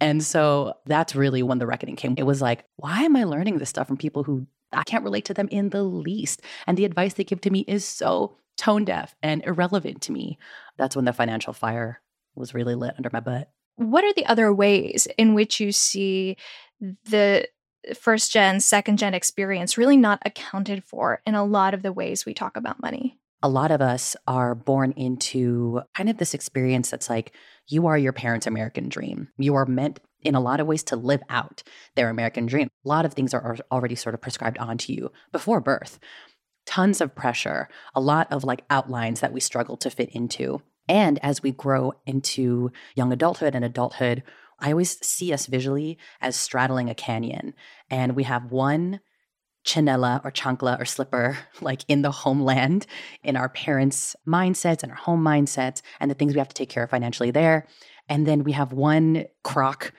And 0.00 0.24
so 0.24 0.74
that's 0.86 1.14
really 1.14 1.44
when 1.44 1.58
the 1.58 1.66
reckoning 1.66 1.94
came. 1.94 2.14
It 2.16 2.24
was 2.24 2.42
like, 2.42 2.64
why 2.74 3.02
am 3.02 3.14
I 3.14 3.22
learning 3.22 3.58
this 3.58 3.68
stuff 3.68 3.86
from 3.86 3.96
people 3.96 4.24
who 4.24 4.48
I 4.72 4.84
can't 4.84 5.04
relate 5.04 5.24
to 5.26 5.34
them 5.34 5.48
in 5.50 5.70
the 5.70 5.82
least. 5.82 6.42
And 6.66 6.76
the 6.76 6.84
advice 6.84 7.14
they 7.14 7.24
give 7.24 7.40
to 7.42 7.50
me 7.50 7.64
is 7.68 7.84
so 7.84 8.36
tone 8.56 8.84
deaf 8.84 9.14
and 9.22 9.42
irrelevant 9.44 10.02
to 10.02 10.12
me. 10.12 10.38
That's 10.76 10.96
when 10.96 11.04
the 11.04 11.12
financial 11.12 11.52
fire 11.52 12.00
was 12.34 12.54
really 12.54 12.74
lit 12.74 12.94
under 12.96 13.10
my 13.12 13.20
butt. 13.20 13.50
What 13.76 14.04
are 14.04 14.12
the 14.12 14.26
other 14.26 14.52
ways 14.52 15.08
in 15.18 15.34
which 15.34 15.60
you 15.60 15.72
see 15.72 16.36
the 17.04 17.48
first 17.94 18.32
gen, 18.32 18.60
second 18.60 18.98
gen 18.98 19.14
experience 19.14 19.78
really 19.78 19.96
not 19.96 20.22
accounted 20.24 20.84
for 20.84 21.20
in 21.26 21.34
a 21.34 21.44
lot 21.44 21.74
of 21.74 21.82
the 21.82 21.92
ways 21.92 22.24
we 22.24 22.34
talk 22.34 22.56
about 22.56 22.82
money? 22.82 23.18
A 23.42 23.48
lot 23.48 23.70
of 23.70 23.80
us 23.80 24.16
are 24.26 24.54
born 24.54 24.92
into 24.92 25.80
kind 25.94 26.08
of 26.08 26.18
this 26.18 26.34
experience 26.34 26.90
that's 26.90 27.10
like, 27.10 27.34
you 27.66 27.86
are 27.86 27.98
your 27.98 28.12
parents' 28.12 28.46
American 28.46 28.88
dream. 28.88 29.28
You 29.36 29.54
are 29.54 29.66
meant 29.66 30.00
in 30.20 30.34
a 30.34 30.40
lot 30.40 30.60
of 30.60 30.66
ways 30.66 30.84
to 30.84 30.96
live 30.96 31.22
out 31.28 31.62
their 31.96 32.08
American 32.08 32.46
dream. 32.46 32.68
A 32.84 32.88
lot 32.88 33.04
of 33.04 33.14
things 33.14 33.34
are 33.34 33.56
already 33.70 33.96
sort 33.96 34.14
of 34.14 34.20
prescribed 34.20 34.58
onto 34.58 34.92
you 34.92 35.10
before 35.32 35.60
birth. 35.60 35.98
Tons 36.66 37.00
of 37.00 37.14
pressure, 37.14 37.68
a 37.94 38.00
lot 38.00 38.30
of 38.30 38.44
like 38.44 38.64
outlines 38.70 39.20
that 39.20 39.32
we 39.32 39.40
struggle 39.40 39.76
to 39.78 39.90
fit 39.90 40.10
into. 40.10 40.62
And 40.88 41.18
as 41.24 41.42
we 41.42 41.50
grow 41.50 41.94
into 42.06 42.70
young 42.94 43.12
adulthood 43.12 43.54
and 43.54 43.64
adulthood, 43.64 44.22
I 44.60 44.70
always 44.70 45.04
see 45.04 45.32
us 45.32 45.46
visually 45.46 45.98
as 46.20 46.36
straddling 46.36 46.88
a 46.88 46.94
canyon. 46.94 47.54
And 47.90 48.14
we 48.14 48.22
have 48.22 48.52
one 48.52 49.00
chanela 49.64 50.24
or 50.24 50.30
chancla 50.30 50.80
or 50.80 50.84
slipper 50.84 51.38
like 51.60 51.84
in 51.88 52.02
the 52.02 52.10
homeland 52.10 52.86
in 53.22 53.36
our 53.36 53.48
parents' 53.48 54.16
mindsets 54.26 54.82
and 54.82 54.90
our 54.90 54.98
home 54.98 55.22
mindsets 55.22 55.82
and 56.00 56.10
the 56.10 56.14
things 56.14 56.34
we 56.34 56.38
have 56.38 56.48
to 56.48 56.54
take 56.54 56.68
care 56.68 56.84
of 56.84 56.90
financially 56.90 57.30
there. 57.30 57.66
And 58.08 58.26
then 58.26 58.44
we 58.44 58.52
have 58.52 58.72
one 58.72 59.26
croc 59.44 59.92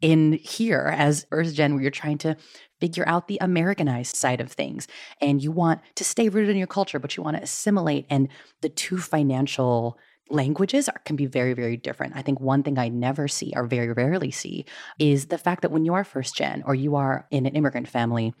in 0.00 0.34
here 0.34 0.92
as 0.96 1.26
first 1.30 1.54
gen 1.54 1.74
where 1.74 1.82
you're 1.82 1.90
trying 1.90 2.18
to 2.18 2.36
figure 2.80 3.08
out 3.08 3.26
the 3.26 3.38
Americanized 3.40 4.16
side 4.16 4.40
of 4.40 4.52
things. 4.52 4.86
And 5.20 5.42
you 5.42 5.50
want 5.50 5.80
to 5.94 6.04
stay 6.04 6.28
rooted 6.28 6.50
in 6.50 6.56
your 6.56 6.66
culture, 6.66 6.98
but 6.98 7.16
you 7.16 7.22
want 7.22 7.36
to 7.38 7.42
assimilate. 7.42 8.06
And 8.10 8.28
the 8.60 8.68
two 8.68 8.98
financial 8.98 9.98
languages 10.30 10.88
are, 10.88 11.00
can 11.04 11.16
be 11.16 11.26
very, 11.26 11.54
very 11.54 11.76
different. 11.76 12.16
I 12.16 12.22
think 12.22 12.40
one 12.40 12.62
thing 12.62 12.78
I 12.78 12.88
never 12.88 13.28
see 13.28 13.52
or 13.56 13.66
very 13.66 13.92
rarely 13.92 14.30
see 14.30 14.66
is 14.98 15.26
the 15.26 15.38
fact 15.38 15.62
that 15.62 15.70
when 15.70 15.84
you 15.84 15.94
are 15.94 16.04
first 16.04 16.36
gen 16.36 16.62
or 16.66 16.74
you 16.74 16.96
are 16.96 17.26
in 17.30 17.46
an 17.46 17.54
immigrant 17.54 17.88
family, 17.88 18.34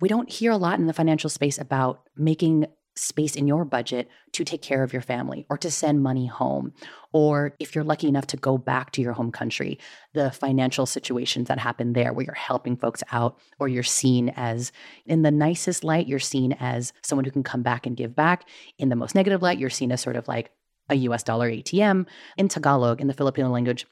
we 0.00 0.08
don't 0.08 0.30
hear 0.30 0.52
a 0.52 0.56
lot 0.56 0.78
in 0.78 0.86
the 0.86 0.92
financial 0.92 1.30
space 1.30 1.58
about 1.58 2.08
making 2.16 2.66
space 2.96 3.34
in 3.34 3.46
your 3.46 3.64
budget 3.64 4.08
to 4.32 4.44
take 4.44 4.62
care 4.62 4.82
of 4.82 4.92
your 4.92 5.02
family 5.02 5.46
or 5.50 5.58
to 5.58 5.70
send 5.70 6.02
money 6.02 6.26
home. 6.26 6.72
Or 7.12 7.54
if 7.58 7.74
you're 7.74 7.84
lucky 7.84 8.08
enough 8.08 8.26
to 8.28 8.36
go 8.36 8.56
back 8.56 8.92
to 8.92 9.02
your 9.02 9.12
home 9.12 9.32
country, 9.32 9.78
the 10.12 10.30
financial 10.30 10.86
situations 10.86 11.48
that 11.48 11.58
happen 11.58 11.92
there 11.92 12.12
where 12.12 12.24
you're 12.24 12.34
helping 12.34 12.76
folks 12.76 13.02
out 13.10 13.38
or 13.58 13.68
you're 13.68 13.82
seen 13.82 14.28
as, 14.36 14.72
in 15.06 15.22
the 15.22 15.30
nicest 15.30 15.84
light, 15.84 16.06
you're 16.06 16.18
seen 16.18 16.52
as 16.52 16.92
someone 17.02 17.24
who 17.24 17.30
can 17.30 17.42
come 17.42 17.62
back 17.62 17.86
and 17.86 17.96
give 17.96 18.14
back. 18.14 18.48
In 18.78 18.88
the 18.88 18.96
most 18.96 19.14
negative 19.14 19.42
light, 19.42 19.58
you're 19.58 19.70
seen 19.70 19.92
as 19.92 20.00
sort 20.00 20.16
of 20.16 20.28
like 20.28 20.50
a 20.88 20.94
US 20.94 21.22
dollar 21.22 21.50
ATM. 21.50 22.06
In 22.36 22.48
Tagalog, 22.48 23.00
in 23.00 23.06
the 23.06 23.14
Filipino 23.14 23.48
language, 23.48 23.86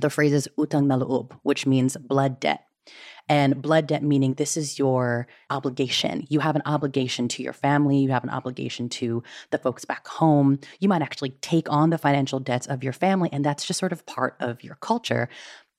the 0.00 0.10
phrase 0.10 0.32
is 0.32 0.48
utang 0.58 0.86
na 0.86 0.98
loob, 0.98 1.32
which 1.42 1.66
means 1.66 1.96
blood 1.96 2.38
debt. 2.38 2.65
And 3.28 3.60
blood 3.60 3.88
debt 3.88 4.02
meaning 4.02 4.34
this 4.34 4.56
is 4.56 4.78
your 4.78 5.26
obligation. 5.50 6.26
You 6.28 6.40
have 6.40 6.56
an 6.56 6.62
obligation 6.64 7.28
to 7.28 7.42
your 7.42 7.52
family, 7.52 7.98
you 7.98 8.10
have 8.10 8.24
an 8.24 8.30
obligation 8.30 8.88
to 8.90 9.22
the 9.50 9.58
folks 9.58 9.84
back 9.84 10.06
home. 10.06 10.60
You 10.78 10.88
might 10.88 11.02
actually 11.02 11.30
take 11.40 11.70
on 11.70 11.90
the 11.90 11.98
financial 11.98 12.38
debts 12.38 12.66
of 12.66 12.84
your 12.84 12.92
family, 12.92 13.28
and 13.32 13.44
that's 13.44 13.64
just 13.64 13.80
sort 13.80 13.92
of 13.92 14.06
part 14.06 14.36
of 14.40 14.62
your 14.62 14.76
culture. 14.76 15.28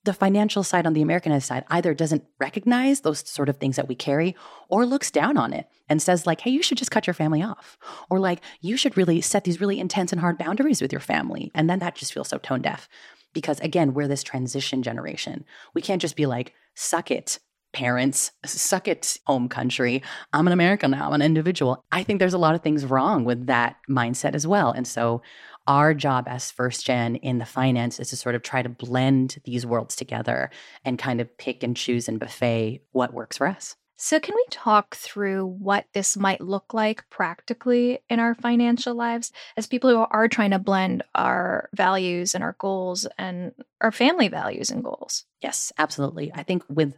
The 0.04 0.14
financial 0.14 0.64
side 0.64 0.88
on 0.88 0.94
the 0.94 1.02
Americanized 1.02 1.48
side 1.48 1.66
either 1.70 1.94
doesn't 1.94 2.24
recognize 2.40 3.02
those 3.02 3.28
sort 3.28 3.50
of 3.50 3.58
things 3.58 3.76
that 3.76 3.90
we 3.90 3.96
carry 3.96 4.36
or 4.70 4.86
looks 4.86 5.12
down 5.12 5.36
on 5.38 5.52
it 5.52 5.68
and 5.90 6.02
says, 6.02 6.26
like, 6.26 6.42
hey, 6.42 6.52
you 6.52 6.64
should 6.64 6.78
just 6.78 6.92
cut 6.92 7.08
your 7.08 7.14
family 7.14 7.42
off. 7.42 7.78
Or 8.10 8.20
like, 8.20 8.42
you 8.62 8.78
should 8.78 8.96
really 8.96 9.20
set 9.20 9.44
these 9.44 9.60
really 9.60 9.80
intense 9.80 10.14
and 10.14 10.22
hard 10.22 10.38
boundaries 10.38 10.82
with 10.82 10.94
your 10.94 11.02
family. 11.02 11.52
And 11.54 11.70
then 11.70 11.80
that 11.80 11.96
just 11.96 12.14
feels 12.14 12.30
so 12.30 12.38
tone 12.38 12.62
deaf. 12.62 12.88
Because 13.34 13.60
again, 13.60 13.94
we're 13.94 14.08
this 14.08 14.24
transition 14.24 14.82
generation. 14.82 15.44
We 15.74 15.82
can't 15.82 16.02
just 16.02 16.16
be 16.16 16.26
like, 16.26 16.54
suck 16.78 17.10
it, 17.10 17.40
parents, 17.74 18.32
suck 18.46 18.88
it, 18.88 19.18
home 19.26 19.50
country. 19.50 20.04
I'm 20.32 20.48
an 20.48 20.54
American 20.54 20.92
now, 20.92 21.08
I'm 21.08 21.14
an 21.14 21.22
individual. 21.22 21.84
I 21.92 22.04
think 22.04 22.20
there's 22.20 22.36
a 22.36 22.38
lot 22.38 22.56
of 22.56 22.62
things 22.62 22.86
wrong 22.86 23.26
with 23.26 23.48
that 23.48 23.78
mindset 23.90 24.36
as 24.36 24.46
well. 24.48 24.72
And 24.72 24.88
so, 24.88 25.22
our 25.66 25.94
job 25.94 26.28
as 26.30 26.50
first 26.50 26.86
gen 26.86 27.18
in 27.18 27.40
the 27.40 27.46
finance 27.46 28.00
is 28.00 28.10
to 28.12 28.16
sort 28.16 28.36
of 28.36 28.42
try 28.42 28.62
to 28.62 28.70
blend 28.70 29.40
these 29.44 29.66
worlds 29.66 29.98
together 29.98 30.50
and 30.86 30.98
kind 30.98 31.20
of 31.20 31.38
pick 31.38 31.62
and 31.62 31.76
choose 31.76 32.08
and 32.08 32.22
buffet 32.22 32.84
what 32.94 33.14
works 33.14 33.38
for 33.38 33.48
us. 33.48 33.76
So, 34.00 34.20
can 34.20 34.36
we 34.36 34.46
talk 34.52 34.96
through 34.96 35.46
what 35.46 35.86
this 35.94 36.16
might 36.16 36.40
look 36.40 36.72
like 36.72 37.10
practically 37.10 38.00
in 38.10 38.20
our 38.20 38.36
financial 38.36 38.94
lives 38.94 39.32
as 39.58 39.66
people 39.66 39.90
who 39.90 40.06
are 40.12 40.28
trying 40.28 40.52
to 40.52 40.60
blend 40.60 41.02
our 41.16 41.68
values 41.74 42.36
and 42.36 42.44
our 42.44 42.56
goals 42.60 43.08
and 43.18 43.54
our 43.82 43.92
family 43.92 44.28
values 44.28 44.70
and 44.70 44.84
goals? 44.84 45.26
Yes, 45.42 45.74
absolutely. 45.80 46.32
I 46.36 46.44
think 46.44 46.64
with 46.70 46.96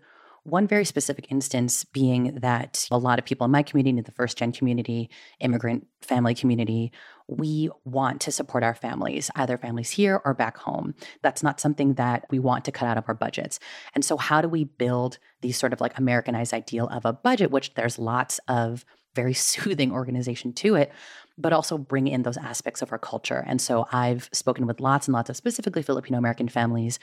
one 0.50 0.68
very 0.68 0.86
specific 0.86 1.32
instance 1.32 1.84
being 1.84 2.36
that 2.42 2.88
a 2.92 2.98
lot 2.98 3.20
of 3.20 3.26
people 3.26 3.46
in 3.46 3.52
my 3.52 3.64
community, 3.64 3.98
in 3.98 4.04
the 4.04 4.12
first 4.12 4.38
gen 4.38 4.52
community, 4.52 5.10
immigrant 5.40 5.88
family 6.02 6.36
community, 6.36 6.92
we 7.28 7.70
want 7.86 8.22
to 8.22 8.32
support 8.32 8.64
our 8.64 8.74
families, 8.74 9.30
either 9.36 9.58
families 9.58 9.92
here 9.92 10.22
or 10.26 10.34
back 10.34 10.58
home. 10.58 10.96
That's 11.22 11.44
not 11.44 11.60
something 11.60 11.94
that 11.96 12.26
we 12.32 12.40
want 12.40 12.66
to 12.66 12.72
cut 12.72 12.88
out 12.88 12.98
of 12.98 13.06
our 13.08 13.14
budgets. 13.14 13.60
And 13.94 14.04
so, 14.04 14.18
how 14.18 14.42
do 14.42 14.50
we 14.50 14.64
build 14.64 15.20
these 15.42 15.58
sort 15.58 15.74
of 15.74 15.82
like 15.82 15.98
Americanized 15.98 16.54
ideal 16.54 16.88
of 16.88 17.06
a 17.06 17.14
budget, 17.14 17.52
which 17.52 17.76
there's 17.76 18.00
lots 18.00 18.40
of 18.48 18.84
very 19.16 19.34
soothing 19.50 19.92
organization 19.92 20.54
to 20.54 20.76
it, 20.76 20.92
but 21.38 21.54
also 21.54 21.78
bring 21.78 22.08
in 22.08 22.24
those 22.24 22.38
aspects 22.38 22.82
of 22.82 22.92
our 22.92 23.00
culture. 23.00 23.44
And 23.48 23.62
so 23.62 23.86
I've 23.92 24.30
spoken 24.34 24.68
with 24.68 24.80
lots 24.80 25.08
and 25.08 25.14
lots 25.14 25.30
of 25.30 25.38
specifically 25.38 25.82
Filipino 25.82 26.18
American 26.18 26.50
families 26.50 27.00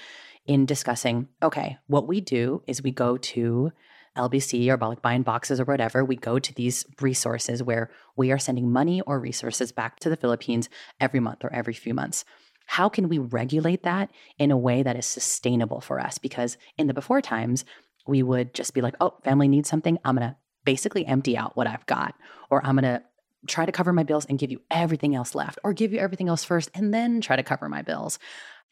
in 0.47 0.67
discussing 0.67 1.29
okay, 1.43 1.79
what 1.87 2.07
we 2.07 2.21
do 2.21 2.63
is 2.67 2.83
we 2.83 2.91
go 2.91 3.17
to 3.17 3.73
LBC 4.17 4.69
or 4.69 4.79
Balikbayan 4.79 5.25
boxes 5.25 5.61
or 5.61 5.65
whatever, 5.65 6.05
we 6.05 6.17
go 6.17 6.39
to 6.39 6.55
these 6.55 6.87
resources 7.01 7.63
where 7.63 7.91
we 8.17 8.33
are 8.33 8.39
sending 8.39 8.73
money 8.73 9.01
or 9.03 9.21
resources 9.21 9.73
back 9.73 10.01
to 10.01 10.09
the 10.09 10.17
Philippines 10.17 10.69
every 11.01 11.21
month 11.21 11.45
or 11.45 11.53
every 11.53 11.75
few 11.75 11.95
months. 11.95 12.25
How 12.67 12.89
can 12.89 13.09
we 13.09 13.19
regulate 13.19 13.85
that 13.85 14.11
in 14.39 14.51
a 14.51 14.57
way 14.57 14.83
that 14.83 14.97
is 14.97 15.07
sustainable 15.07 15.81
for 15.81 16.01
us? 16.01 16.19
Because 16.19 16.57
in 16.79 16.87
the 16.87 16.95
before 16.95 17.21
times, 17.21 17.65
we 18.07 18.23
would 18.23 18.55
just 18.55 18.75
be 18.75 18.81
like, 18.81 18.95
oh, 19.01 19.15
family 19.25 19.49
needs 19.49 19.69
something. 19.69 19.99
I'm 20.05 20.17
going 20.17 20.31
to 20.31 20.37
basically 20.65 21.07
empty 21.07 21.37
out 21.37 21.57
what 21.57 21.67
I've 21.67 21.87
got, 21.87 22.15
or 22.51 22.65
I'm 22.65 22.77
going 22.77 22.85
to 22.85 23.03
try 23.47 23.65
to 23.67 23.73
cover 23.73 23.93
my 23.93 24.03
bills 24.03 24.27
and 24.27 24.39
give 24.39 24.51
you 24.51 24.61
everything 24.71 25.15
else 25.15 25.35
left, 25.35 25.59
or 25.63 25.73
give 25.73 25.93
you 25.93 26.01
everything 26.01 26.29
else 26.29 26.43
first 26.43 26.71
and 26.75 26.93
then 26.93 27.21
try 27.21 27.37
to 27.37 27.45
cover 27.45 27.69
my 27.69 27.83
bills. 27.83 28.19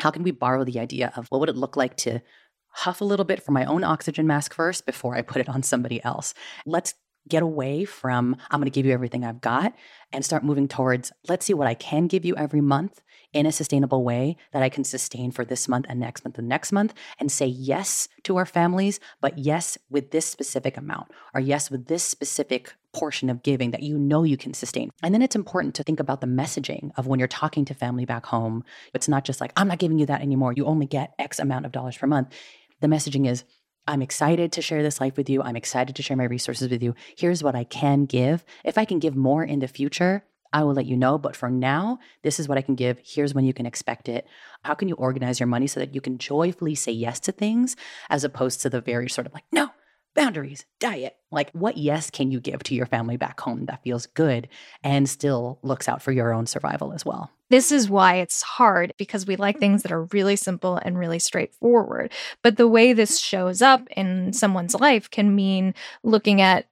How 0.00 0.10
can 0.10 0.22
we 0.22 0.30
borrow 0.30 0.64
the 0.64 0.80
idea 0.80 1.12
of 1.16 1.26
what 1.28 1.40
would 1.40 1.48
it 1.48 1.56
look 1.56 1.76
like 1.76 1.96
to 1.98 2.20
huff 2.68 3.00
a 3.00 3.04
little 3.04 3.24
bit 3.24 3.42
for 3.42 3.52
my 3.52 3.64
own 3.64 3.84
oxygen 3.84 4.26
mask 4.26 4.54
first 4.54 4.86
before 4.86 5.14
I 5.14 5.22
put 5.22 5.40
it 5.40 5.48
on 5.48 5.62
somebody 5.62 6.02
else? 6.04 6.34
Let's 6.66 6.94
get 7.28 7.42
away 7.42 7.84
from 7.84 8.36
I'm 8.50 8.60
going 8.60 8.70
to 8.70 8.74
give 8.74 8.86
you 8.86 8.92
everything 8.92 9.24
I've 9.24 9.40
got 9.40 9.74
and 10.12 10.24
start 10.24 10.44
moving 10.44 10.68
towards 10.68 11.12
let's 11.28 11.46
see 11.46 11.54
what 11.54 11.66
I 11.66 11.74
can 11.74 12.06
give 12.06 12.24
you 12.24 12.36
every 12.36 12.60
month 12.60 13.00
in 13.34 13.46
a 13.46 13.52
sustainable 13.52 14.04
way 14.04 14.36
that 14.52 14.62
I 14.62 14.68
can 14.68 14.84
sustain 14.84 15.32
for 15.32 15.44
this 15.44 15.68
month 15.68 15.86
and 15.88 15.98
next 15.98 16.24
month 16.24 16.38
and 16.38 16.48
next 16.48 16.72
month 16.72 16.94
and 17.18 17.30
say 17.30 17.46
yes 17.46 18.08
to 18.22 18.36
our 18.36 18.46
families, 18.46 19.00
but 19.20 19.36
yes 19.36 19.76
with 19.90 20.12
this 20.12 20.24
specific 20.24 20.76
amount 20.76 21.08
or 21.34 21.40
yes 21.40 21.70
with 21.70 21.86
this 21.86 22.04
specific 22.04 22.74
portion 22.94 23.28
of 23.28 23.42
giving 23.42 23.72
that 23.72 23.82
you 23.82 23.98
know 23.98 24.22
you 24.22 24.36
can 24.36 24.54
sustain. 24.54 24.90
And 25.02 25.12
then 25.12 25.20
it's 25.20 25.34
important 25.34 25.74
to 25.74 25.82
think 25.82 25.98
about 25.98 26.20
the 26.20 26.28
messaging 26.28 26.92
of 26.96 27.08
when 27.08 27.18
you're 27.18 27.26
talking 27.26 27.64
to 27.66 27.74
family 27.74 28.04
back 28.04 28.24
home. 28.24 28.64
It's 28.94 29.08
not 29.08 29.24
just 29.24 29.40
like, 29.40 29.52
I'm 29.56 29.68
not 29.68 29.78
giving 29.78 29.98
you 29.98 30.06
that 30.06 30.22
anymore. 30.22 30.54
You 30.56 30.64
only 30.66 30.86
get 30.86 31.12
X 31.18 31.40
amount 31.40 31.66
of 31.66 31.72
dollars 31.72 31.96
per 31.98 32.06
month. 32.06 32.32
The 32.80 32.86
messaging 32.86 33.28
is, 33.28 33.44
I'm 33.86 34.02
excited 34.02 34.52
to 34.52 34.62
share 34.62 34.82
this 34.82 35.00
life 35.00 35.16
with 35.16 35.28
you. 35.28 35.42
I'm 35.42 35.56
excited 35.56 35.94
to 35.96 36.02
share 36.02 36.16
my 36.16 36.24
resources 36.24 36.70
with 36.70 36.82
you. 36.82 36.94
Here's 37.16 37.42
what 37.42 37.54
I 37.54 37.64
can 37.64 38.06
give. 38.06 38.44
If 38.64 38.78
I 38.78 38.84
can 38.84 38.98
give 38.98 39.14
more 39.14 39.44
in 39.44 39.58
the 39.58 39.68
future, 39.68 40.24
I 40.54 40.62
will 40.62 40.72
let 40.72 40.86
you 40.86 40.96
know. 40.96 41.18
But 41.18 41.36
for 41.36 41.50
now, 41.50 41.98
this 42.22 42.40
is 42.40 42.48
what 42.48 42.56
I 42.56 42.62
can 42.62 42.76
give. 42.76 42.98
Here's 43.04 43.34
when 43.34 43.44
you 43.44 43.52
can 43.52 43.66
expect 43.66 44.08
it. 44.08 44.26
How 44.62 44.74
can 44.74 44.88
you 44.88 44.94
organize 44.94 45.38
your 45.38 45.48
money 45.48 45.66
so 45.66 45.80
that 45.80 45.94
you 45.94 46.00
can 46.00 46.16
joyfully 46.16 46.74
say 46.74 46.92
yes 46.92 47.20
to 47.20 47.32
things 47.32 47.76
as 48.08 48.24
opposed 48.24 48.62
to 48.62 48.70
the 48.70 48.80
very 48.80 49.08
sort 49.10 49.26
of 49.26 49.34
like, 49.34 49.44
no, 49.52 49.70
boundaries, 50.14 50.64
diet. 50.80 51.16
Like, 51.30 51.50
what 51.52 51.76
yes 51.76 52.10
can 52.10 52.30
you 52.30 52.40
give 52.40 52.62
to 52.64 52.74
your 52.74 52.86
family 52.86 53.16
back 53.16 53.40
home 53.40 53.66
that 53.66 53.82
feels 53.82 54.06
good 54.06 54.48
and 54.82 55.08
still 55.08 55.58
looks 55.62 55.88
out 55.88 56.02
for 56.02 56.12
your 56.12 56.32
own 56.32 56.46
survival 56.46 56.92
as 56.92 57.04
well? 57.04 57.30
This 57.50 57.70
is 57.70 57.90
why 57.90 58.16
it's 58.16 58.42
hard 58.42 58.94
because 58.96 59.26
we 59.26 59.36
like 59.36 59.58
things 59.58 59.82
that 59.82 59.92
are 59.92 60.04
really 60.04 60.36
simple 60.36 60.76
and 60.76 60.98
really 60.98 61.18
straightforward. 61.18 62.12
But 62.42 62.56
the 62.56 62.68
way 62.68 62.92
this 62.92 63.18
shows 63.18 63.60
up 63.60 63.86
in 63.96 64.32
someone's 64.32 64.74
life 64.74 65.10
can 65.10 65.34
mean 65.34 65.74
looking 66.02 66.40
at 66.40 66.66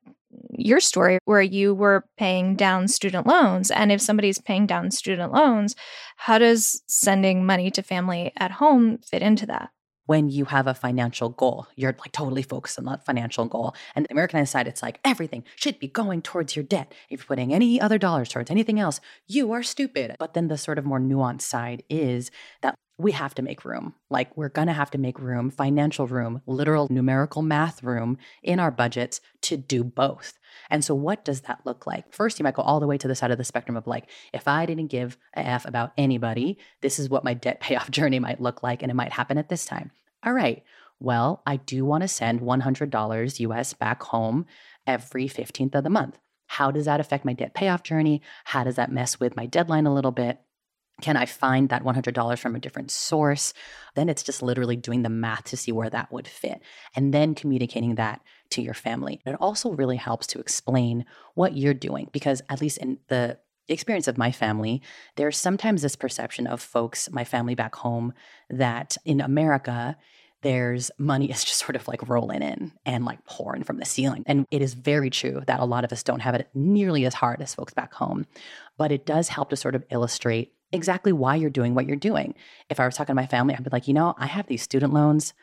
your 0.50 0.80
story 0.80 1.18
where 1.24 1.42
you 1.42 1.74
were 1.74 2.04
paying 2.16 2.56
down 2.56 2.88
student 2.88 3.26
loans. 3.26 3.70
And 3.70 3.92
if 3.92 4.00
somebody's 4.00 4.40
paying 4.40 4.66
down 4.66 4.90
student 4.90 5.32
loans, 5.32 5.76
how 6.16 6.38
does 6.38 6.82
sending 6.86 7.44
money 7.44 7.70
to 7.72 7.82
family 7.82 8.32
at 8.36 8.52
home 8.52 8.98
fit 8.98 9.22
into 9.22 9.46
that? 9.46 9.70
When 10.12 10.28
you 10.28 10.44
have 10.44 10.66
a 10.66 10.74
financial 10.74 11.30
goal, 11.30 11.68
you're 11.74 11.96
like 11.98 12.12
totally 12.12 12.42
focused 12.42 12.78
on 12.78 12.84
that 12.84 13.06
financial 13.06 13.46
goal. 13.46 13.74
And 13.94 14.04
the 14.04 14.12
Americanized 14.12 14.52
side, 14.52 14.68
it's 14.68 14.82
like 14.82 15.00
everything 15.06 15.42
should 15.56 15.78
be 15.78 15.88
going 15.88 16.20
towards 16.20 16.54
your 16.54 16.64
debt. 16.64 16.92
If 17.08 17.20
you're 17.20 17.26
putting 17.28 17.54
any 17.54 17.80
other 17.80 17.96
dollars 17.96 18.28
towards 18.28 18.50
anything 18.50 18.78
else, 18.78 19.00
you 19.26 19.52
are 19.52 19.62
stupid. 19.62 20.16
But 20.18 20.34
then 20.34 20.48
the 20.48 20.58
sort 20.58 20.76
of 20.76 20.84
more 20.84 21.00
nuanced 21.00 21.40
side 21.40 21.82
is 21.88 22.30
that 22.60 22.74
we 22.98 23.12
have 23.12 23.34
to 23.36 23.42
make 23.42 23.64
room. 23.64 23.94
Like, 24.10 24.36
we're 24.36 24.50
going 24.50 24.68
to 24.68 24.74
have 24.74 24.90
to 24.90 24.98
make 24.98 25.18
room, 25.18 25.50
financial 25.50 26.06
room, 26.06 26.42
literal 26.46 26.88
numerical 26.90 27.40
math 27.40 27.82
room 27.82 28.18
in 28.42 28.60
our 28.60 28.70
budgets 28.70 29.22
to 29.42 29.56
do 29.56 29.82
both. 29.82 30.38
And 30.68 30.84
so, 30.84 30.94
what 30.94 31.24
does 31.24 31.40
that 31.42 31.62
look 31.64 31.86
like? 31.86 32.12
First, 32.12 32.38
you 32.38 32.44
might 32.44 32.54
go 32.54 32.62
all 32.62 32.80
the 32.80 32.86
way 32.86 32.98
to 32.98 33.08
the 33.08 33.14
side 33.14 33.30
of 33.30 33.38
the 33.38 33.44
spectrum 33.44 33.78
of 33.78 33.86
like, 33.86 34.10
if 34.34 34.46
I 34.46 34.66
didn't 34.66 34.88
give 34.88 35.16
a 35.34 35.40
F 35.40 35.64
about 35.64 35.94
anybody, 35.96 36.58
this 36.82 36.98
is 36.98 37.08
what 37.08 37.24
my 37.24 37.32
debt 37.32 37.60
payoff 37.66 37.90
journey 37.90 38.18
might 38.18 38.42
look 38.42 38.62
like, 38.62 38.82
and 38.82 38.90
it 38.90 38.94
might 38.94 39.12
happen 39.12 39.38
at 39.38 39.48
this 39.48 39.64
time. 39.64 39.90
All 40.24 40.32
right. 40.32 40.62
Well, 41.00 41.42
I 41.46 41.56
do 41.56 41.84
want 41.84 42.02
to 42.02 42.08
send 42.08 42.40
$100 42.40 43.40
US 43.40 43.74
back 43.74 44.02
home 44.04 44.46
every 44.86 45.26
15th 45.26 45.74
of 45.74 45.84
the 45.84 45.90
month. 45.90 46.18
How 46.46 46.70
does 46.70 46.84
that 46.84 47.00
affect 47.00 47.24
my 47.24 47.32
debt 47.32 47.54
payoff 47.54 47.82
journey? 47.82 48.22
How 48.44 48.62
does 48.62 48.76
that 48.76 48.92
mess 48.92 49.18
with 49.18 49.36
my 49.36 49.46
deadline 49.46 49.86
a 49.86 49.94
little 49.94 50.12
bit? 50.12 50.38
Can 51.00 51.16
I 51.16 51.24
find 51.26 51.70
that 51.70 51.82
$100 51.82 52.38
from 52.38 52.54
a 52.54 52.60
different 52.60 52.90
source? 52.90 53.52
Then 53.96 54.08
it's 54.08 54.22
just 54.22 54.42
literally 54.42 54.76
doing 54.76 55.02
the 55.02 55.08
math 55.08 55.44
to 55.44 55.56
see 55.56 55.72
where 55.72 55.90
that 55.90 56.12
would 56.12 56.28
fit 56.28 56.60
and 56.94 57.12
then 57.12 57.34
communicating 57.34 57.96
that 57.96 58.20
to 58.50 58.62
your 58.62 58.74
family. 58.74 59.20
It 59.26 59.34
also 59.40 59.72
really 59.72 59.96
helps 59.96 60.26
to 60.28 60.38
explain 60.38 61.06
what 61.34 61.56
you're 61.56 61.74
doing 61.74 62.10
because, 62.12 62.42
at 62.48 62.60
least 62.60 62.78
in 62.78 62.98
the 63.08 63.38
experience 63.72 64.08
of 64.08 64.18
my 64.18 64.32
family, 64.32 64.82
there's 65.16 65.36
sometimes 65.36 65.82
this 65.82 65.96
perception 65.96 66.46
of 66.46 66.60
folks, 66.60 67.10
my 67.10 67.24
family 67.24 67.54
back 67.54 67.74
home, 67.74 68.12
that 68.50 68.96
in 69.04 69.20
America, 69.20 69.96
there's 70.42 70.90
money 70.98 71.26
is 71.30 71.44
just 71.44 71.60
sort 71.60 71.76
of 71.76 71.88
like 71.88 72.08
rolling 72.08 72.42
in 72.42 72.72
and 72.84 73.04
like 73.04 73.24
pouring 73.24 73.64
from 73.64 73.78
the 73.78 73.84
ceiling. 73.84 74.24
And 74.26 74.46
it 74.50 74.62
is 74.62 74.74
very 74.74 75.10
true 75.10 75.42
that 75.46 75.60
a 75.60 75.64
lot 75.64 75.84
of 75.84 75.92
us 75.92 76.02
don't 76.02 76.20
have 76.20 76.34
it 76.34 76.48
nearly 76.54 77.06
as 77.06 77.14
hard 77.14 77.40
as 77.40 77.54
folks 77.54 77.74
back 77.74 77.94
home. 77.94 78.26
But 78.76 78.92
it 78.92 79.06
does 79.06 79.28
help 79.28 79.50
to 79.50 79.56
sort 79.56 79.74
of 79.74 79.84
illustrate 79.90 80.52
exactly 80.72 81.12
why 81.12 81.36
you're 81.36 81.50
doing 81.50 81.74
what 81.74 81.86
you're 81.86 81.96
doing. 81.96 82.34
If 82.70 82.80
I 82.80 82.86
was 82.86 82.96
talking 82.96 83.14
to 83.14 83.20
my 83.20 83.26
family, 83.26 83.54
I'd 83.54 83.64
be 83.64 83.70
like, 83.70 83.88
you 83.88 83.94
know, 83.94 84.14
I 84.18 84.26
have 84.26 84.46
these 84.46 84.62
student 84.62 84.92
loans. 84.92 85.34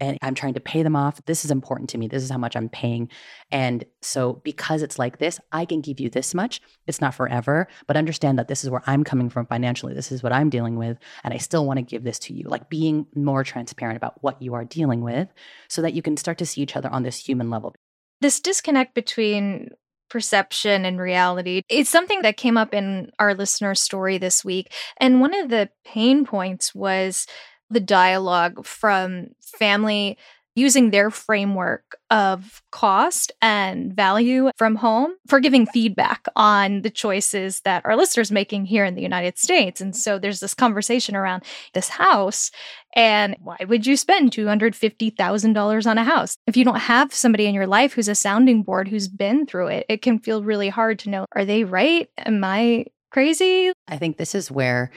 And 0.00 0.18
I'm 0.22 0.34
trying 0.34 0.54
to 0.54 0.60
pay 0.60 0.82
them 0.82 0.96
off. 0.96 1.24
This 1.26 1.44
is 1.44 1.50
important 1.50 1.90
to 1.90 1.98
me. 1.98 2.08
This 2.08 2.22
is 2.22 2.30
how 2.30 2.38
much 2.38 2.56
I'm 2.56 2.68
paying. 2.68 3.08
And 3.50 3.84
so, 4.02 4.40
because 4.44 4.82
it's 4.82 4.98
like 4.98 5.18
this, 5.18 5.40
I 5.52 5.64
can 5.64 5.80
give 5.80 6.00
you 6.00 6.10
this 6.10 6.34
much. 6.34 6.60
It's 6.86 7.00
not 7.00 7.14
forever, 7.14 7.68
but 7.86 7.96
understand 7.96 8.38
that 8.38 8.48
this 8.48 8.64
is 8.64 8.70
where 8.70 8.82
I'm 8.86 9.04
coming 9.04 9.30
from 9.30 9.46
financially. 9.46 9.94
This 9.94 10.10
is 10.10 10.22
what 10.22 10.32
I'm 10.32 10.50
dealing 10.50 10.76
with. 10.76 10.98
And 11.22 11.32
I 11.32 11.38
still 11.38 11.66
want 11.66 11.78
to 11.78 11.82
give 11.82 12.04
this 12.04 12.18
to 12.20 12.34
you. 12.34 12.44
Like 12.48 12.68
being 12.68 13.06
more 13.14 13.44
transparent 13.44 13.96
about 13.96 14.22
what 14.22 14.42
you 14.42 14.54
are 14.54 14.64
dealing 14.64 15.02
with 15.02 15.28
so 15.68 15.82
that 15.82 15.94
you 15.94 16.02
can 16.02 16.16
start 16.16 16.38
to 16.38 16.46
see 16.46 16.62
each 16.62 16.76
other 16.76 16.88
on 16.90 17.02
this 17.02 17.18
human 17.18 17.50
level. 17.50 17.74
This 18.20 18.40
disconnect 18.40 18.94
between 18.94 19.70
perception 20.10 20.84
and 20.84 21.00
reality. 21.00 21.62
It's 21.68 21.90
something 21.90 22.22
that 22.22 22.36
came 22.36 22.56
up 22.56 22.72
in 22.72 23.10
our 23.18 23.34
listener 23.34 23.74
story 23.74 24.18
this 24.18 24.44
week. 24.44 24.72
And 24.98 25.20
one 25.20 25.34
of 25.34 25.48
the 25.48 25.70
pain 25.84 26.24
points 26.24 26.74
was 26.74 27.26
the 27.70 27.80
dialogue 27.80 28.64
from 28.66 29.28
family 29.40 30.18
using 30.56 30.90
their 30.90 31.10
framework 31.10 31.96
of 32.10 32.62
cost 32.70 33.32
and 33.42 33.92
value 33.92 34.50
from 34.56 34.76
home 34.76 35.12
for 35.26 35.40
giving 35.40 35.66
feedback 35.66 36.26
on 36.36 36.82
the 36.82 36.90
choices 36.90 37.60
that 37.64 37.84
our 37.84 37.96
listeners 37.96 38.30
making 38.30 38.64
here 38.64 38.84
in 38.84 38.94
the 38.94 39.02
United 39.02 39.36
States. 39.36 39.80
And 39.80 39.96
so 39.96 40.18
there's 40.18 40.40
this 40.40 40.54
conversation 40.54 41.16
around 41.16 41.42
this 41.72 41.88
house 41.88 42.50
and 42.94 43.34
why 43.40 43.56
would 43.66 43.86
you 43.86 43.96
spend 43.96 44.30
$250,000 44.30 45.86
on 45.86 45.98
a 45.98 46.04
house? 46.04 46.36
If 46.46 46.56
you 46.56 46.64
don't 46.64 46.76
have 46.76 47.12
somebody 47.12 47.46
in 47.46 47.54
your 47.54 47.66
life 47.66 47.94
who's 47.94 48.08
a 48.08 48.14
sounding 48.14 48.62
board 48.62 48.86
who's 48.86 49.08
been 49.08 49.46
through 49.46 49.68
it, 49.68 49.86
it 49.88 50.02
can 50.02 50.20
feel 50.20 50.44
really 50.44 50.68
hard 50.68 51.00
to 51.00 51.10
know 51.10 51.26
are 51.32 51.44
they 51.44 51.64
right? 51.64 52.08
Am 52.18 52.44
I 52.44 52.86
crazy? 53.10 53.72
I 53.88 53.96
think 53.96 54.16
this 54.16 54.36
is 54.36 54.50
where 54.50 54.92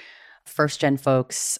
first 0.45 0.79
gen 0.79 0.97
folks 0.97 1.57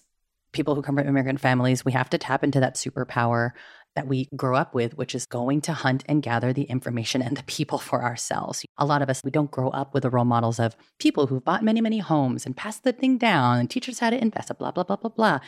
people 0.52 0.74
who 0.74 0.82
come 0.82 0.96
from 0.96 1.06
immigrant 1.06 1.40
families, 1.40 1.84
we 1.84 1.92
have 1.92 2.10
to 2.10 2.18
tap 2.18 2.42
into 2.42 2.60
that 2.60 2.74
superpower 2.74 3.50
that 3.98 4.06
we 4.06 4.28
grow 4.36 4.56
up 4.56 4.74
with, 4.74 4.96
which 4.96 5.14
is 5.14 5.26
going 5.26 5.60
to 5.62 5.72
hunt 5.72 6.04
and 6.06 6.22
gather 6.22 6.52
the 6.52 6.62
information 6.64 7.20
and 7.20 7.36
the 7.36 7.42
people 7.44 7.78
for 7.78 8.04
ourselves. 8.04 8.64
A 8.76 8.86
lot 8.86 9.02
of 9.02 9.10
us, 9.10 9.22
we 9.24 9.30
don't 9.30 9.50
grow 9.50 9.70
up 9.70 9.92
with 9.92 10.04
the 10.04 10.10
role 10.10 10.24
models 10.24 10.60
of 10.60 10.76
people 11.00 11.26
who've 11.26 11.44
bought 11.44 11.64
many, 11.64 11.80
many 11.80 11.98
homes 11.98 12.46
and 12.46 12.56
passed 12.56 12.84
the 12.84 12.92
thing 12.92 13.18
down 13.18 13.58
and 13.58 13.68
teachers 13.68 13.98
how 13.98 14.10
to 14.10 14.20
invest, 14.20 14.56
blah, 14.56 14.70
blah, 14.70 14.84
blah, 14.84 14.96
blah, 14.96 15.10
blah. 15.10 15.38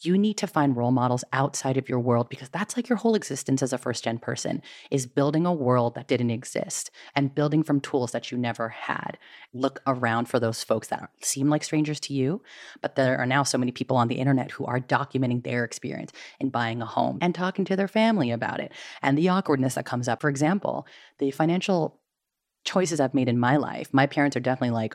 You 0.00 0.16
need 0.16 0.36
to 0.38 0.46
find 0.46 0.76
role 0.76 0.92
models 0.92 1.24
outside 1.32 1.76
of 1.76 1.88
your 1.88 1.98
world 1.98 2.28
because 2.28 2.48
that's 2.48 2.76
like 2.76 2.88
your 2.88 2.98
whole 2.98 3.16
existence 3.16 3.62
as 3.62 3.72
a 3.72 3.78
first 3.78 4.04
gen 4.04 4.18
person 4.18 4.62
is 4.90 5.06
building 5.06 5.44
a 5.44 5.52
world 5.52 5.96
that 5.96 6.06
didn't 6.06 6.30
exist 6.30 6.90
and 7.16 7.34
building 7.34 7.64
from 7.64 7.80
tools 7.80 8.12
that 8.12 8.30
you 8.30 8.38
never 8.38 8.68
had. 8.68 9.18
Look 9.52 9.80
around 9.86 10.26
for 10.28 10.38
those 10.38 10.62
folks 10.62 10.88
that 10.88 11.10
seem 11.20 11.48
like 11.48 11.64
strangers 11.64 11.98
to 12.00 12.14
you, 12.14 12.42
but 12.80 12.94
there 12.94 13.18
are 13.18 13.26
now 13.26 13.42
so 13.42 13.58
many 13.58 13.72
people 13.72 13.96
on 13.96 14.06
the 14.06 14.16
internet 14.16 14.52
who 14.52 14.64
are 14.66 14.78
documenting 14.78 15.42
their 15.42 15.64
experience 15.64 16.12
in 16.38 16.50
buying 16.50 16.80
a 16.80 16.86
home 16.86 17.18
and 17.20 17.34
talking 17.34 17.64
to 17.64 17.74
their 17.74 17.88
family 17.88 18.30
about 18.30 18.60
it 18.60 18.72
and 19.02 19.18
the 19.18 19.28
awkwardness 19.28 19.74
that 19.74 19.86
comes 19.86 20.06
up. 20.06 20.20
For 20.20 20.30
example, 20.30 20.86
the 21.18 21.32
financial 21.32 22.00
choices 22.64 23.00
I've 23.00 23.14
made 23.14 23.28
in 23.28 23.38
my 23.38 23.56
life, 23.56 23.88
my 23.92 24.06
parents 24.06 24.36
are 24.36 24.40
definitely 24.40 24.74
like, 24.74 24.94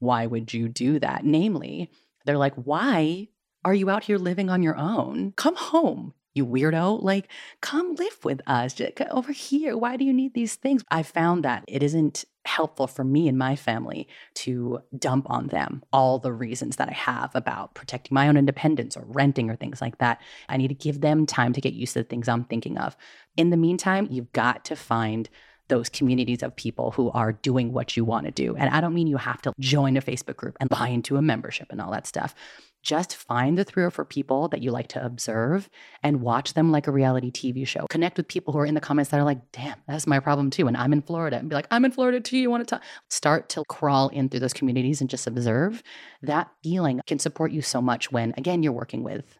why 0.00 0.26
would 0.26 0.52
you 0.52 0.68
do 0.68 0.98
that? 0.98 1.24
Namely, 1.24 1.90
they're 2.24 2.38
like, 2.38 2.54
why 2.54 3.28
are 3.64 3.74
you 3.74 3.90
out 3.90 4.04
here 4.04 4.18
living 4.18 4.50
on 4.50 4.62
your 4.62 4.76
own? 4.76 5.32
Come 5.36 5.56
home, 5.56 6.14
you 6.34 6.46
weirdo. 6.46 7.02
Like, 7.02 7.28
come 7.60 7.94
live 7.94 8.24
with 8.24 8.40
us 8.46 8.80
over 9.10 9.32
here. 9.32 9.76
Why 9.76 9.96
do 9.96 10.04
you 10.04 10.12
need 10.12 10.34
these 10.34 10.54
things? 10.54 10.82
I 10.90 11.02
found 11.02 11.44
that 11.44 11.64
it 11.68 11.82
isn't 11.82 12.24
helpful 12.46 12.86
for 12.86 13.04
me 13.04 13.28
and 13.28 13.36
my 13.36 13.54
family 13.54 14.08
to 14.34 14.80
dump 14.98 15.28
on 15.28 15.48
them 15.48 15.82
all 15.92 16.18
the 16.18 16.32
reasons 16.32 16.76
that 16.76 16.88
I 16.88 16.94
have 16.94 17.30
about 17.34 17.74
protecting 17.74 18.14
my 18.14 18.28
own 18.28 18.36
independence 18.36 18.96
or 18.96 19.04
renting 19.06 19.50
or 19.50 19.56
things 19.56 19.80
like 19.80 19.98
that. 19.98 20.20
I 20.48 20.56
need 20.56 20.68
to 20.68 20.74
give 20.74 21.00
them 21.00 21.26
time 21.26 21.52
to 21.52 21.60
get 21.60 21.74
used 21.74 21.92
to 21.94 22.00
the 22.00 22.08
things 22.08 22.28
I'm 22.28 22.44
thinking 22.44 22.78
of. 22.78 22.96
In 23.36 23.50
the 23.50 23.56
meantime, 23.58 24.08
you've 24.10 24.32
got 24.32 24.64
to 24.66 24.76
find 24.76 25.28
those 25.70 25.88
communities 25.88 26.42
of 26.42 26.54
people 26.54 26.90
who 26.90 27.10
are 27.12 27.32
doing 27.32 27.72
what 27.72 27.96
you 27.96 28.04
want 28.04 28.26
to 28.26 28.30
do. 28.30 28.54
And 28.56 28.68
I 28.68 28.82
don't 28.82 28.94
mean 28.94 29.06
you 29.06 29.16
have 29.16 29.40
to 29.42 29.54
join 29.58 29.96
a 29.96 30.02
Facebook 30.02 30.36
group 30.36 30.56
and 30.60 30.68
buy 30.68 30.88
into 30.88 31.16
a 31.16 31.22
membership 31.22 31.68
and 31.70 31.80
all 31.80 31.90
that 31.92 32.06
stuff 32.06 32.34
just 32.82 33.14
find 33.14 33.58
the 33.58 33.64
three 33.64 33.82
or 33.82 33.90
four 33.90 34.04
people 34.04 34.48
that 34.48 34.62
you 34.62 34.70
like 34.70 34.88
to 34.88 35.04
observe 35.04 35.68
and 36.02 36.22
watch 36.22 36.54
them 36.54 36.72
like 36.72 36.86
a 36.86 36.92
reality 36.92 37.30
TV 37.30 37.66
show. 37.66 37.86
Connect 37.90 38.16
with 38.16 38.28
people 38.28 38.52
who 38.52 38.58
are 38.58 38.66
in 38.66 38.74
the 38.74 38.80
comments 38.80 39.10
that 39.10 39.20
are 39.20 39.24
like, 39.24 39.52
damn, 39.52 39.76
that's 39.86 40.06
my 40.06 40.18
problem 40.18 40.50
too. 40.50 40.66
And 40.66 40.76
I'm 40.76 40.92
in 40.92 41.02
Florida. 41.02 41.36
And 41.36 41.48
be 41.48 41.54
like, 41.54 41.66
I'm 41.70 41.84
in 41.84 41.92
Florida 41.92 42.20
too. 42.20 42.38
You 42.38 42.50
want 42.50 42.66
to 42.66 42.74
talk? 42.74 42.82
Start 43.10 43.48
to 43.50 43.64
crawl 43.68 44.08
in 44.08 44.28
through 44.28 44.40
those 44.40 44.54
communities 44.54 45.00
and 45.00 45.10
just 45.10 45.26
observe. 45.26 45.82
That 46.22 46.50
feeling 46.62 47.00
can 47.06 47.18
support 47.18 47.52
you 47.52 47.60
so 47.60 47.82
much 47.82 48.10
when, 48.10 48.32
again, 48.36 48.62
you're 48.62 48.72
working 48.72 49.02
with 49.02 49.38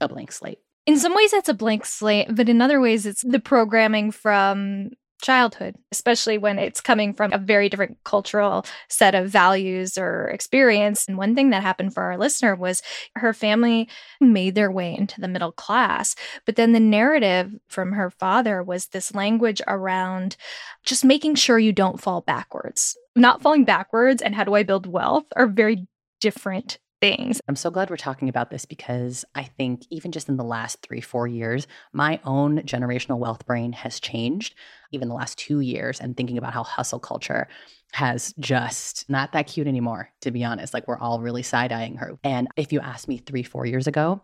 a 0.00 0.08
blank 0.08 0.32
slate. 0.32 0.60
In 0.86 0.98
some 0.98 1.14
ways, 1.14 1.30
that's 1.32 1.50
a 1.50 1.54
blank 1.54 1.84
slate, 1.84 2.28
but 2.30 2.48
in 2.48 2.62
other 2.62 2.80
ways, 2.80 3.04
it's 3.04 3.22
the 3.22 3.38
programming 3.38 4.10
from 4.10 4.90
childhood, 5.20 5.76
especially 5.92 6.38
when 6.38 6.58
it's 6.58 6.80
coming 6.80 7.14
from 7.14 7.32
a 7.32 7.38
very 7.38 7.68
different 7.68 7.98
cultural 8.04 8.64
set 8.88 9.14
of 9.14 9.28
values 9.28 9.98
or 9.98 10.28
experience. 10.28 11.06
And 11.06 11.18
one 11.18 11.34
thing 11.34 11.50
that 11.50 11.62
happened 11.62 11.94
for 11.94 12.02
our 12.02 12.18
listener 12.18 12.54
was 12.54 12.82
her 13.16 13.32
family 13.32 13.88
made 14.20 14.54
their 14.54 14.70
way 14.70 14.96
into 14.96 15.20
the 15.20 15.28
middle 15.28 15.52
class. 15.52 16.16
But 16.46 16.56
then 16.56 16.72
the 16.72 16.80
narrative 16.80 17.52
from 17.68 17.92
her 17.92 18.10
father 18.10 18.62
was 18.62 18.86
this 18.86 19.14
language 19.14 19.62
around 19.66 20.36
just 20.84 21.04
making 21.04 21.36
sure 21.36 21.58
you 21.58 21.72
don't 21.72 22.00
fall 22.00 22.22
backwards. 22.22 22.96
Not 23.14 23.42
falling 23.42 23.64
backwards 23.64 24.22
and 24.22 24.34
how 24.34 24.44
do 24.44 24.54
I 24.54 24.62
build 24.62 24.86
wealth 24.86 25.26
are 25.36 25.46
very 25.46 25.86
different 26.20 26.78
things. 27.00 27.40
I'm 27.48 27.56
so 27.56 27.70
glad 27.70 27.90
we're 27.90 27.96
talking 27.96 28.28
about 28.28 28.50
this 28.50 28.64
because 28.64 29.24
I 29.34 29.44
think 29.44 29.82
even 29.90 30.12
just 30.12 30.28
in 30.28 30.36
the 30.36 30.44
last 30.44 30.82
three, 30.82 31.00
four 31.00 31.26
years, 31.26 31.66
my 31.92 32.20
own 32.24 32.60
generational 32.60 33.18
wealth 33.18 33.46
brain 33.46 33.72
has 33.72 34.00
changed, 34.00 34.54
even 34.92 35.08
the 35.08 35.14
last 35.14 35.38
two 35.38 35.60
years, 35.60 36.00
and 36.00 36.16
thinking 36.16 36.36
about 36.36 36.52
how 36.52 36.62
hustle 36.62 37.00
culture 37.00 37.48
has 37.92 38.34
just 38.38 39.08
not 39.08 39.32
that 39.32 39.46
cute 39.46 39.66
anymore, 39.66 40.10
to 40.20 40.30
be 40.30 40.44
honest. 40.44 40.74
Like 40.74 40.86
we're 40.86 40.98
all 40.98 41.20
really 41.20 41.42
side 41.42 41.72
eyeing 41.72 41.96
her. 41.96 42.18
And 42.22 42.48
if 42.56 42.72
you 42.72 42.80
asked 42.80 43.08
me 43.08 43.18
three, 43.18 43.42
four 43.42 43.66
years 43.66 43.86
ago, 43.86 44.20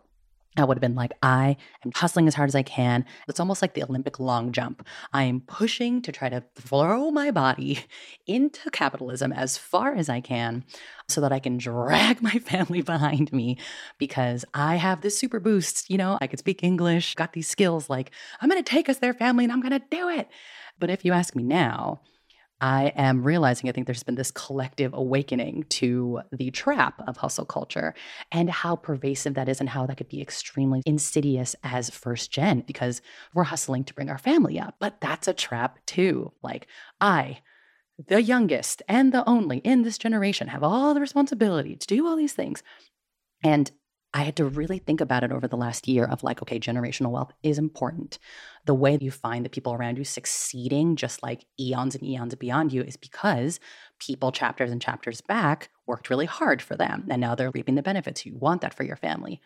I 0.57 0.65
would 0.65 0.77
have 0.77 0.81
been 0.81 0.95
like, 0.95 1.13
I 1.21 1.57
am 1.85 1.91
hustling 1.95 2.27
as 2.27 2.35
hard 2.35 2.49
as 2.49 2.55
I 2.55 2.63
can. 2.63 3.05
It's 3.27 3.39
almost 3.39 3.61
like 3.61 3.73
the 3.73 3.83
Olympic 3.83 4.19
long 4.19 4.51
jump. 4.51 4.85
I 5.13 5.23
am 5.23 5.41
pushing 5.41 6.01
to 6.01 6.11
try 6.11 6.29
to 6.29 6.43
throw 6.55 7.11
my 7.11 7.31
body 7.31 7.85
into 8.27 8.69
capitalism 8.71 9.31
as 9.31 9.57
far 9.57 9.95
as 9.95 10.09
I 10.09 10.21
can 10.21 10.63
so 11.07 11.21
that 11.21 11.31
I 11.31 11.39
can 11.39 11.57
drag 11.57 12.21
my 12.21 12.39
family 12.39 12.81
behind 12.81 13.31
me 13.31 13.57
because 13.97 14.45
I 14.53 14.75
have 14.77 15.01
this 15.01 15.17
super 15.17 15.39
boost. 15.39 15.89
You 15.89 15.97
know, 15.97 16.17
I 16.21 16.27
could 16.27 16.39
speak 16.39 16.63
English, 16.63 17.15
got 17.15 17.33
these 17.33 17.47
skills 17.47 17.89
like, 17.89 18.11
I'm 18.41 18.49
going 18.49 18.63
to 18.63 18.69
take 18.69 18.89
us 18.89 18.97
there, 18.97 19.13
family, 19.13 19.45
and 19.45 19.53
I'm 19.53 19.61
going 19.61 19.79
to 19.79 19.85
do 19.89 20.09
it. 20.09 20.27
But 20.79 20.89
if 20.89 21.05
you 21.05 21.13
ask 21.13 21.35
me 21.35 21.43
now, 21.43 22.01
I 22.59 22.91
am 22.95 23.23
realizing 23.23 23.69
I 23.69 23.71
think 23.71 23.85
there's 23.85 24.03
been 24.03 24.15
this 24.15 24.31
collective 24.31 24.93
awakening 24.93 25.65
to 25.69 26.21
the 26.31 26.49
trap 26.51 27.01
of 27.07 27.17
hustle 27.17 27.45
culture 27.45 27.93
and 28.31 28.49
how 28.49 28.75
pervasive 28.75 29.35
that 29.35 29.47
is 29.47 29.59
and 29.59 29.69
how 29.69 29.85
that 29.85 29.97
could 29.97 30.09
be 30.09 30.21
extremely 30.21 30.81
insidious 30.85 31.55
as 31.63 31.89
first 31.89 32.31
gen 32.31 32.61
because 32.61 33.01
we're 33.33 33.43
hustling 33.43 33.83
to 33.85 33.93
bring 33.93 34.09
our 34.09 34.17
family 34.17 34.59
up. 34.59 34.75
But 34.79 34.99
that's 35.01 35.27
a 35.27 35.33
trap 35.33 35.77
too. 35.85 36.31
Like, 36.41 36.67
I, 36.99 37.41
the 38.07 38.21
youngest 38.21 38.81
and 38.87 39.11
the 39.11 39.27
only 39.29 39.59
in 39.59 39.83
this 39.83 39.97
generation, 39.97 40.47
have 40.47 40.63
all 40.63 40.93
the 40.93 41.01
responsibility 41.01 41.75
to 41.75 41.87
do 41.87 42.07
all 42.07 42.15
these 42.15 42.33
things. 42.33 42.63
And 43.43 43.69
I 44.13 44.23
had 44.23 44.37
to 44.37 44.45
really 44.45 44.79
think 44.79 45.01
about 45.01 45.23
it 45.23 45.31
over 45.31 45.47
the 45.47 45.57
last 45.57 45.87
year 45.87 46.05
of 46.05 46.23
like, 46.23 46.41
okay, 46.41 46.59
generational 46.59 47.11
wealth 47.11 47.33
is 47.43 47.57
important. 47.57 48.19
The 48.65 48.73
way 48.73 48.97
you 48.99 49.11
find 49.11 49.45
the 49.45 49.49
people 49.49 49.73
around 49.73 49.97
you 49.97 50.05
succeeding, 50.05 50.95
just 50.95 51.21
like 51.21 51.45
eons 51.59 51.93
and 51.93 52.03
eons 52.03 52.33
beyond 52.35 52.71
you, 52.71 52.81
is 52.83 52.95
because 52.97 53.59
people 53.99 54.31
chapters 54.31 54.71
and 54.71 54.81
chapters 54.81 55.21
back 55.21 55.69
worked 55.85 56.09
really 56.09 56.25
hard 56.25 56.61
for 56.61 56.75
them. 56.75 57.05
And 57.09 57.19
now 57.19 57.35
they're 57.35 57.51
reaping 57.51 57.75
the 57.75 57.83
benefits. 57.83 58.25
You 58.25 58.35
want 58.35 58.61
that 58.61 58.73
for 58.73 58.83
your 58.83 58.95
family. 58.95 59.41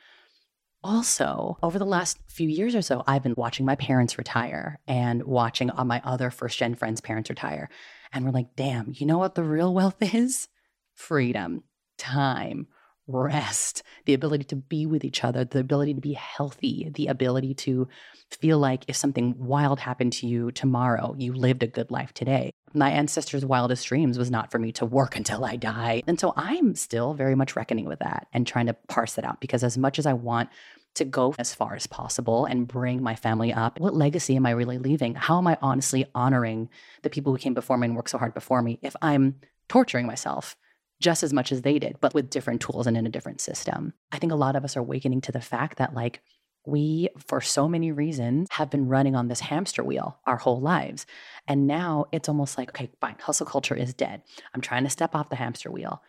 Also, 0.84 1.58
over 1.62 1.78
the 1.78 1.86
last 1.86 2.18
few 2.28 2.50
years 2.50 2.76
or 2.76 2.82
so, 2.82 3.04
I've 3.06 3.22
been 3.22 3.36
watching 3.38 3.66
my 3.66 3.76
parents 3.76 4.18
retire 4.18 4.80
and 4.88 5.24
watching 5.24 5.70
all 5.70 5.86
my 5.86 6.02
other 6.04 6.32
first 6.32 6.58
gen 6.58 6.74
friends' 6.74 7.02
parents 7.02 7.30
retire. 7.30 7.70
And 8.12 8.26
we're 8.26 8.32
like, 8.32 8.56
damn, 8.56 8.94
you 8.96 9.06
know 9.06 9.20
what 9.20 9.36
the 9.36 9.44
real 9.44 9.74
wealth 9.74 10.02
is? 10.14 10.48
Freedom, 10.96 11.64
time, 11.98 12.68
rest, 13.12 13.84
the 14.06 14.14
ability 14.14 14.46
to 14.46 14.56
be 14.56 14.86
with 14.86 15.04
each 15.04 15.24
other, 15.24 15.46
the 15.46 15.60
ability 15.60 15.94
to 15.94 16.02
be 16.02 16.14
healthy, 16.14 16.92
the 16.94 17.08
ability 17.08 17.54
to 17.54 17.88
feel 18.30 18.58
like 18.58 18.86
if 18.88 18.96
something 18.96 19.36
wild 19.38 19.80
happened 19.80 20.14
to 20.14 20.28
you 20.28 20.52
tomorrow, 20.52 21.16
you 21.18 21.34
lived 21.34 21.64
a 21.64 21.68
good 21.68 21.92
life 21.92 22.14
today. 22.14 22.52
My 22.74 22.90
ancestors' 22.90 23.46
wildest 23.46 23.86
dreams 23.86 24.18
was 24.18 24.32
not 24.32 24.52
for 24.52 24.60
me 24.60 24.72
to 24.74 24.86
work 24.86 25.16
until 25.18 25.46
I 25.46 25.56
die. 25.56 26.04
And 26.08 26.20
so 26.20 26.34
I'm 26.36 26.76
still 26.76 27.14
very 27.14 27.36
much 27.36 27.56
reckoning 27.56 27.86
with 27.86 28.00
that 28.00 28.28
and 28.34 28.48
trying 28.48 28.68
to 28.68 28.74
parse 28.88 29.18
it 29.18 29.26
out 29.26 29.42
because 29.42 29.64
as 29.64 29.78
much 29.78 30.00
as 30.00 30.06
I 30.06 30.14
want 30.14 30.50
to 30.96 31.06
go 31.06 31.34
as 31.40 31.54
far 31.54 31.76
as 31.76 31.88
possible 31.88 32.46
and 32.46 32.68
bring 32.68 33.02
my 33.02 33.16
family 33.16 33.54
up. 33.54 33.80
What 33.80 33.94
legacy 33.94 34.36
am 34.36 34.46
I 34.46 34.52
really 34.52 34.78
leaving? 34.78 35.16
How 35.16 35.38
am 35.38 35.48
I 35.48 35.58
honestly 35.62 36.06
honoring 36.14 36.70
the 37.02 37.10
people 37.10 37.32
who 37.32 37.40
came 37.40 37.54
before 37.54 37.78
me 37.78 37.88
and 37.88 37.96
worked 37.96 38.10
so 38.10 38.18
hard 38.18 38.34
before 38.34 38.62
me 38.62 38.78
if 38.82 38.96
I'm 39.02 39.36
torturing 39.70 40.06
myself 40.06 40.58
just 41.02 41.24
as 41.24 41.34
much 41.34 41.52
as 41.52 41.64
they 41.64 41.80
did, 41.80 41.98
but 42.00 42.14
with 42.14 42.30
different 42.30 42.62
tools 42.62 42.88
and 42.88 42.96
in 42.96 43.06
a 43.06 43.10
different 43.10 43.42
system. 43.42 43.94
I 44.12 44.20
think 44.20 44.32
a 44.32 44.38
lot 44.38 44.56
of 44.56 44.64
us 44.64 44.78
are 44.78 44.82
awakening 44.82 45.22
to 45.22 45.32
the 45.32 45.42
fact 45.42 45.78
that, 45.78 45.94
like, 45.94 46.22
we, 46.66 47.10
for 47.18 47.42
so 47.42 47.68
many 47.68 47.92
reasons, 47.92 48.48
have 48.52 48.70
been 48.70 48.88
running 48.88 49.16
on 49.16 49.28
this 49.28 49.40
hamster 49.40 49.84
wheel 49.84 50.20
our 50.28 50.38
whole 50.38 50.62
lives. 50.62 51.08
And 51.48 51.66
now 51.66 52.06
it's 52.12 52.30
almost 52.30 52.58
like, 52.58 52.70
okay, 52.70 52.92
fine, 53.02 53.16
hustle 53.20 53.48
culture 53.48 53.76
is 53.76 53.96
dead. 53.96 54.22
I'm 54.54 54.62
trying 54.62 54.84
to 54.84 54.90
step 54.90 55.16
off 55.16 55.30
the 55.30 55.38
hamster 55.38 55.72
wheel. 55.72 56.04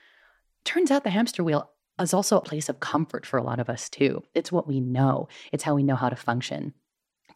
Turns 0.65 0.91
out 0.91 1.05
the 1.05 1.11
hamster 1.11 1.43
wheel 1.43 1.71
is 1.99 2.13
also 2.13 2.37
a 2.37 2.43
place 2.43 2.69
of 2.69 2.81
comfort 2.81 3.25
for 3.25 3.39
a 3.39 3.43
lot 3.43 3.61
of 3.61 3.71
us 3.71 3.89
too. 3.89 4.23
It's 4.35 4.53
what 4.53 4.69
we 4.69 4.79
know, 4.81 5.29
it's 5.53 5.65
how 5.65 5.75
we 5.75 5.83
know 5.83 5.97
how 5.97 6.11
to 6.11 6.17
function. 6.17 6.75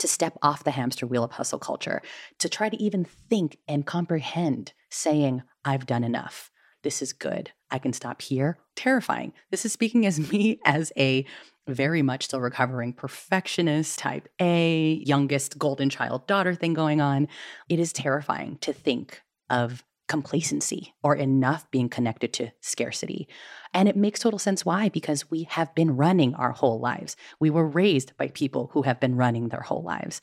To 0.01 0.09
step 0.09 0.37
off 0.42 0.64
the 0.64 0.73
hamster 0.73 1.07
wheel 1.07 1.25
of 1.25 1.33
hustle 1.33 1.59
culture, 1.59 2.03
to 2.38 2.51
try 2.51 2.69
to 2.69 2.83
even 2.83 3.05
think 3.05 3.57
and 3.66 3.87
comprehend 3.87 4.75
saying, 4.90 5.42
I've 5.64 5.87
done 5.87 6.05
enough. 6.05 6.51
This 6.87 7.03
is 7.03 7.12
good. 7.12 7.51
I 7.68 7.81
can 7.81 7.92
stop 7.92 8.22
here. 8.22 8.59
Terrifying. 8.77 9.33
This 9.51 9.66
is 9.66 9.72
speaking 9.72 10.07
as 10.07 10.31
me 10.31 10.61
as 10.64 10.92
a 10.96 11.27
very 11.66 12.01
much 12.01 12.27
still 12.27 12.40
recovering 12.40 12.92
perfectionist, 12.92 13.99
type 13.99 14.29
A, 14.40 15.03
youngest 15.05 15.59
golden 15.59 15.90
child 15.90 16.29
daughter 16.29 16.55
thing 16.55 16.75
going 16.75 17.01
on. 17.01 17.27
It 17.68 17.81
is 17.81 17.92
terrifying 17.92 18.59
to 18.59 18.72
think 18.72 19.20
of 19.51 19.83
complacency 20.07 20.94
or 21.03 21.16
enough 21.16 21.68
being 21.72 21.88
connected 21.88 22.33
to 22.35 22.53
scarcity. 22.61 23.27
And 23.75 23.88
it 23.88 23.96
makes 23.96 24.20
total 24.20 24.38
sense 24.38 24.64
why, 24.64 24.88
because 24.88 25.29
we 25.29 25.49
have 25.51 25.75
been 25.75 25.96
running 25.96 26.37
our 26.37 26.53
whole 26.53 26.79
lives. 26.79 27.16
We 27.40 27.51
were 27.51 27.66
raised 27.66 28.16
by 28.16 28.29
people 28.29 28.70
who 28.75 28.83
have 28.83 29.01
been 29.01 29.16
running 29.16 29.49
their 29.49 29.62
whole 29.62 29.83
lives. 29.83 30.20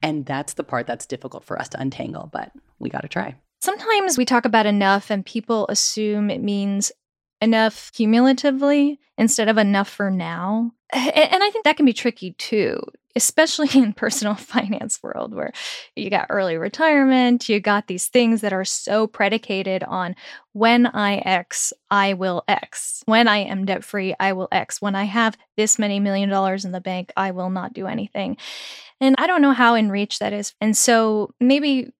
And 0.00 0.24
that's 0.24 0.54
the 0.54 0.64
part 0.64 0.86
that's 0.86 1.04
difficult 1.04 1.44
for 1.44 1.58
us 1.58 1.68
to 1.68 1.80
untangle, 1.82 2.30
but 2.32 2.50
we 2.78 2.88
got 2.88 3.02
to 3.02 3.08
try. 3.08 3.36
Sometimes 3.60 4.16
we 4.16 4.24
talk 4.24 4.44
about 4.44 4.66
enough 4.66 5.10
and 5.10 5.24
people 5.24 5.66
assume 5.68 6.30
it 6.30 6.42
means 6.42 6.92
enough 7.40 7.90
cumulatively 7.92 8.98
instead 9.16 9.48
of 9.48 9.58
enough 9.58 9.88
for 9.88 10.10
now. 10.10 10.72
And 10.92 11.42
I 11.42 11.50
think 11.50 11.64
that 11.64 11.76
can 11.76 11.84
be 11.84 11.92
tricky 11.92 12.32
too, 12.32 12.80
especially 13.14 13.68
in 13.74 13.92
personal 13.92 14.34
finance 14.36 15.02
world 15.02 15.34
where 15.34 15.52
you 15.96 16.08
got 16.08 16.26
early 16.30 16.56
retirement, 16.56 17.48
you 17.48 17.60
got 17.60 17.88
these 17.88 18.06
things 18.06 18.40
that 18.40 18.52
are 18.52 18.64
so 18.64 19.06
predicated 19.06 19.82
on 19.84 20.16
when 20.52 20.86
I 20.86 21.16
X, 21.18 21.72
I 21.90 22.14
will 22.14 22.42
X. 22.48 23.02
When 23.06 23.28
I 23.28 23.38
am 23.38 23.66
debt 23.66 23.84
free, 23.84 24.14
I 24.18 24.32
will 24.32 24.48
X. 24.50 24.80
When 24.80 24.94
I 24.94 25.04
have 25.04 25.36
this 25.56 25.78
many 25.78 26.00
million 26.00 26.28
dollars 26.28 26.64
in 26.64 26.72
the 26.72 26.80
bank, 26.80 27.12
I 27.16 27.32
will 27.32 27.50
not 27.50 27.74
do 27.74 27.86
anything. 27.86 28.38
And 29.00 29.14
I 29.18 29.26
don't 29.26 29.42
know 29.42 29.52
how 29.52 29.74
in 29.74 29.90
reach 29.90 30.18
that 30.18 30.32
is. 30.32 30.54
And 30.60 30.76
so 30.76 31.32
maybe 31.38 31.92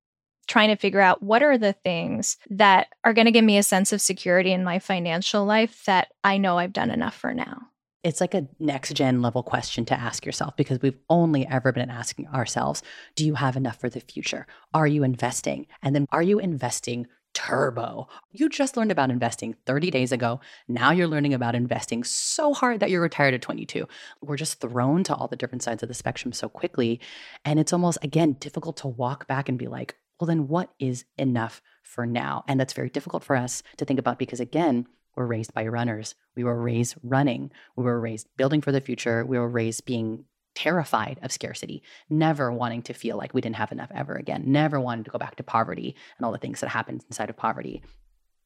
trying 0.48 0.68
to 0.68 0.76
figure 0.76 1.00
out 1.00 1.22
what 1.22 1.42
are 1.42 1.58
the 1.58 1.74
things 1.74 2.36
that 2.50 2.88
are 3.04 3.12
going 3.12 3.26
to 3.26 3.30
give 3.30 3.44
me 3.44 3.58
a 3.58 3.62
sense 3.62 3.92
of 3.92 4.00
security 4.00 4.52
in 4.52 4.64
my 4.64 4.78
financial 4.78 5.44
life 5.44 5.84
that 5.84 6.08
I 6.24 6.38
know 6.38 6.58
I've 6.58 6.72
done 6.72 6.90
enough 6.90 7.14
for 7.14 7.32
now. 7.32 7.68
It's 8.04 8.20
like 8.20 8.34
a 8.34 8.46
next 8.58 8.94
gen 8.94 9.22
level 9.22 9.42
question 9.42 9.84
to 9.86 10.00
ask 10.00 10.24
yourself 10.24 10.56
because 10.56 10.80
we've 10.80 10.98
only 11.10 11.46
ever 11.46 11.72
been 11.72 11.90
asking 11.90 12.28
ourselves, 12.28 12.82
do 13.16 13.26
you 13.26 13.34
have 13.34 13.56
enough 13.56 13.78
for 13.78 13.90
the 13.90 14.00
future? 14.00 14.46
Are 14.72 14.86
you 14.86 15.02
investing? 15.02 15.66
And 15.82 15.94
then 15.94 16.06
are 16.10 16.22
you 16.22 16.38
investing 16.38 17.06
turbo? 17.34 18.08
You 18.30 18.48
just 18.48 18.76
learned 18.76 18.92
about 18.92 19.10
investing 19.10 19.54
30 19.66 19.90
days 19.90 20.12
ago. 20.12 20.40
Now 20.68 20.92
you're 20.92 21.08
learning 21.08 21.34
about 21.34 21.56
investing 21.56 22.04
so 22.04 22.54
hard 22.54 22.80
that 22.80 22.90
you're 22.90 23.02
retired 23.02 23.34
at 23.34 23.42
22. 23.42 23.86
We're 24.22 24.36
just 24.36 24.60
thrown 24.60 25.02
to 25.04 25.14
all 25.14 25.28
the 25.28 25.36
different 25.36 25.62
sides 25.62 25.82
of 25.82 25.88
the 25.88 25.94
spectrum 25.94 26.32
so 26.32 26.48
quickly. 26.48 27.00
And 27.44 27.58
it's 27.58 27.72
almost, 27.72 27.98
again, 28.02 28.34
difficult 28.34 28.76
to 28.78 28.88
walk 28.88 29.26
back 29.26 29.48
and 29.48 29.58
be 29.58 29.66
like, 29.66 29.96
well, 30.18 30.26
then 30.26 30.48
what 30.48 30.70
is 30.78 31.04
enough 31.16 31.62
for 31.82 32.06
now? 32.06 32.44
And 32.48 32.58
that's 32.58 32.72
very 32.72 32.90
difficult 32.90 33.24
for 33.24 33.36
us 33.36 33.62
to 33.76 33.84
think 33.84 33.98
about 33.98 34.18
because, 34.18 34.40
again, 34.40 34.86
we're 35.16 35.26
raised 35.26 35.54
by 35.54 35.66
runners. 35.66 36.14
We 36.36 36.44
were 36.44 36.60
raised 36.60 36.96
running. 37.02 37.50
We 37.76 37.84
were 37.84 38.00
raised 38.00 38.28
building 38.36 38.60
for 38.60 38.72
the 38.72 38.80
future. 38.80 39.24
We 39.24 39.38
were 39.38 39.48
raised 39.48 39.84
being 39.84 40.24
terrified 40.54 41.20
of 41.22 41.30
scarcity, 41.30 41.82
never 42.10 42.52
wanting 42.52 42.82
to 42.82 42.92
feel 42.92 43.16
like 43.16 43.32
we 43.32 43.40
didn't 43.40 43.56
have 43.56 43.70
enough 43.70 43.90
ever 43.94 44.14
again, 44.14 44.44
never 44.46 44.80
wanting 44.80 45.04
to 45.04 45.10
go 45.10 45.18
back 45.18 45.36
to 45.36 45.42
poverty 45.42 45.94
and 46.16 46.26
all 46.26 46.32
the 46.32 46.38
things 46.38 46.60
that 46.60 46.68
happened 46.68 47.04
inside 47.08 47.30
of 47.30 47.36
poverty. 47.36 47.82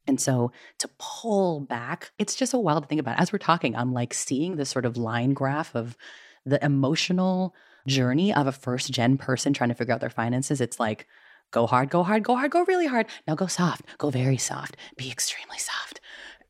And 0.06 0.20
so 0.20 0.52
to 0.78 0.90
pull 0.98 1.60
back, 1.60 2.10
it's 2.18 2.34
just 2.34 2.52
so 2.52 2.58
wild 2.58 2.82
to 2.82 2.88
think 2.88 3.00
about. 3.00 3.20
As 3.20 3.32
we're 3.32 3.38
talking, 3.38 3.74
I'm 3.76 3.92
like 3.92 4.12
seeing 4.12 4.56
this 4.56 4.68
sort 4.68 4.84
of 4.84 4.96
line 4.96 5.32
graph 5.32 5.74
of 5.74 5.96
the 6.44 6.62
emotional 6.64 7.54
journey 7.86 8.34
of 8.34 8.46
a 8.46 8.52
first 8.52 8.92
gen 8.92 9.16
person 9.16 9.52
trying 9.52 9.70
to 9.70 9.74
figure 9.74 9.94
out 9.94 10.00
their 10.00 10.10
finances. 10.10 10.60
It's 10.60 10.80
like, 10.80 11.06
Go 11.52 11.66
hard, 11.66 11.90
go 11.90 12.02
hard, 12.02 12.24
go 12.24 12.34
hard, 12.34 12.50
go 12.50 12.64
really 12.64 12.86
hard. 12.86 13.06
Now 13.28 13.34
go 13.34 13.46
soft, 13.46 13.82
go 13.98 14.10
very 14.10 14.38
soft, 14.38 14.76
be 14.96 15.10
extremely 15.10 15.58
soft. 15.58 16.00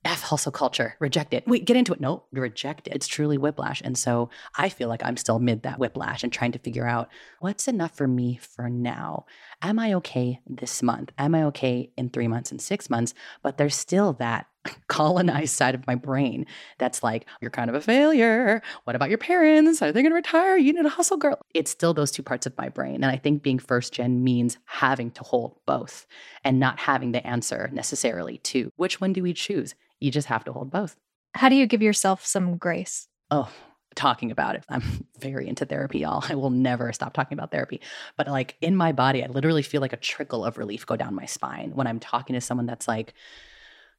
F 0.04 0.22
hustle 0.22 0.50
culture, 0.50 0.96
reject 0.98 1.32
it. 1.32 1.46
Wait, 1.46 1.64
get 1.64 1.76
into 1.76 1.92
it. 1.92 2.00
No, 2.00 2.24
reject 2.32 2.88
it. 2.88 2.94
It's 2.94 3.06
truly 3.06 3.38
whiplash. 3.38 3.80
And 3.84 3.96
so 3.96 4.30
I 4.56 4.68
feel 4.68 4.88
like 4.88 5.04
I'm 5.04 5.16
still 5.16 5.38
mid 5.38 5.62
that 5.62 5.78
whiplash 5.78 6.24
and 6.24 6.32
trying 6.32 6.52
to 6.52 6.58
figure 6.58 6.86
out 6.86 7.08
what's 7.40 7.68
enough 7.68 7.96
for 7.96 8.08
me 8.08 8.40
for 8.40 8.68
now. 8.68 9.26
Am 9.64 9.78
I 9.78 9.94
okay 9.94 10.40
this 10.44 10.82
month? 10.82 11.12
Am 11.18 11.36
I 11.36 11.44
okay 11.44 11.88
in 11.96 12.10
three 12.10 12.26
months 12.26 12.50
and 12.50 12.60
six 12.60 12.90
months? 12.90 13.14
But 13.44 13.58
there's 13.58 13.76
still 13.76 14.14
that 14.14 14.46
colonized 14.88 15.54
side 15.54 15.76
of 15.76 15.86
my 15.86 15.94
brain 15.94 16.46
that's 16.78 17.04
like, 17.04 17.26
you're 17.40 17.50
kind 17.50 17.70
of 17.70 17.76
a 17.76 17.80
failure. 17.80 18.60
What 18.84 18.96
about 18.96 19.08
your 19.08 19.18
parents? 19.18 19.80
Are 19.80 19.92
they 19.92 20.02
going 20.02 20.10
to 20.10 20.16
retire? 20.16 20.56
You 20.56 20.72
need 20.72 20.84
a 20.84 20.88
hustle 20.88 21.16
girl. 21.16 21.38
It's 21.54 21.70
still 21.70 21.94
those 21.94 22.10
two 22.10 22.24
parts 22.24 22.44
of 22.44 22.58
my 22.58 22.70
brain. 22.70 22.96
And 22.96 23.06
I 23.06 23.16
think 23.16 23.44
being 23.44 23.60
first 23.60 23.92
gen 23.92 24.24
means 24.24 24.58
having 24.64 25.12
to 25.12 25.22
hold 25.22 25.56
both 25.64 26.06
and 26.42 26.58
not 26.58 26.80
having 26.80 27.12
the 27.12 27.24
answer 27.24 27.70
necessarily 27.72 28.38
to 28.38 28.72
which 28.74 29.00
one 29.00 29.12
do 29.12 29.22
we 29.22 29.32
choose? 29.32 29.76
You 30.00 30.10
just 30.10 30.26
have 30.26 30.42
to 30.44 30.52
hold 30.52 30.72
both. 30.72 30.96
How 31.34 31.48
do 31.48 31.54
you 31.54 31.66
give 31.66 31.82
yourself 31.82 32.26
some 32.26 32.56
grace? 32.56 33.06
Oh, 33.30 33.48
talking 33.94 34.30
about 34.30 34.56
it. 34.56 34.64
I'm 34.68 34.82
very 35.18 35.48
into 35.48 35.64
therapy, 35.64 36.00
y'all. 36.00 36.24
I 36.28 36.34
will 36.34 36.50
never 36.50 36.92
stop 36.92 37.14
talking 37.14 37.36
about 37.36 37.50
therapy. 37.50 37.80
But 38.16 38.28
like 38.28 38.56
in 38.60 38.76
my 38.76 38.92
body, 38.92 39.24
I 39.24 39.28
literally 39.28 39.62
feel 39.62 39.80
like 39.80 39.92
a 39.92 39.98
trickle 39.98 40.44
of 40.44 40.58
relief 40.58 40.86
go 40.86 40.96
down 40.96 41.14
my 41.14 41.26
spine 41.26 41.72
when 41.74 41.86
I'm 41.86 42.00
talking 42.00 42.34
to 42.34 42.40
someone 42.40 42.66
that's 42.66 42.88
like, 42.88 43.14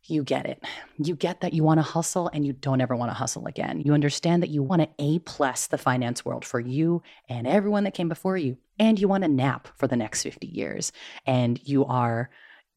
you 0.05 0.23
get 0.23 0.45
it. 0.45 0.61
You 0.97 1.15
get 1.15 1.41
that 1.41 1.53
you 1.53 1.63
want 1.63 1.77
to 1.77 1.83
hustle 1.83 2.29
and 2.33 2.45
you 2.45 2.53
don't 2.53 2.81
ever 2.81 2.95
want 2.95 3.09
to 3.09 3.15
hustle 3.15 3.45
again. 3.47 3.81
You 3.85 3.93
understand 3.93 4.43
that 4.43 4.49
you 4.49 4.61
want 4.61 4.81
to 4.81 4.89
A 4.99 5.19
plus 5.19 5.67
the 5.67 5.77
finance 5.77 6.25
world 6.25 6.43
for 6.43 6.59
you 6.59 7.01
and 7.29 7.47
everyone 7.47 7.85
that 7.85 7.93
came 7.93 8.09
before 8.09 8.37
you. 8.37 8.57
And 8.77 8.99
you 8.99 9.07
want 9.07 9.23
to 9.23 9.29
nap 9.29 9.69
for 9.77 9.87
the 9.87 9.95
next 9.95 10.23
50 10.23 10.47
years. 10.47 10.91
And 11.25 11.59
you 11.63 11.85
are 11.85 12.29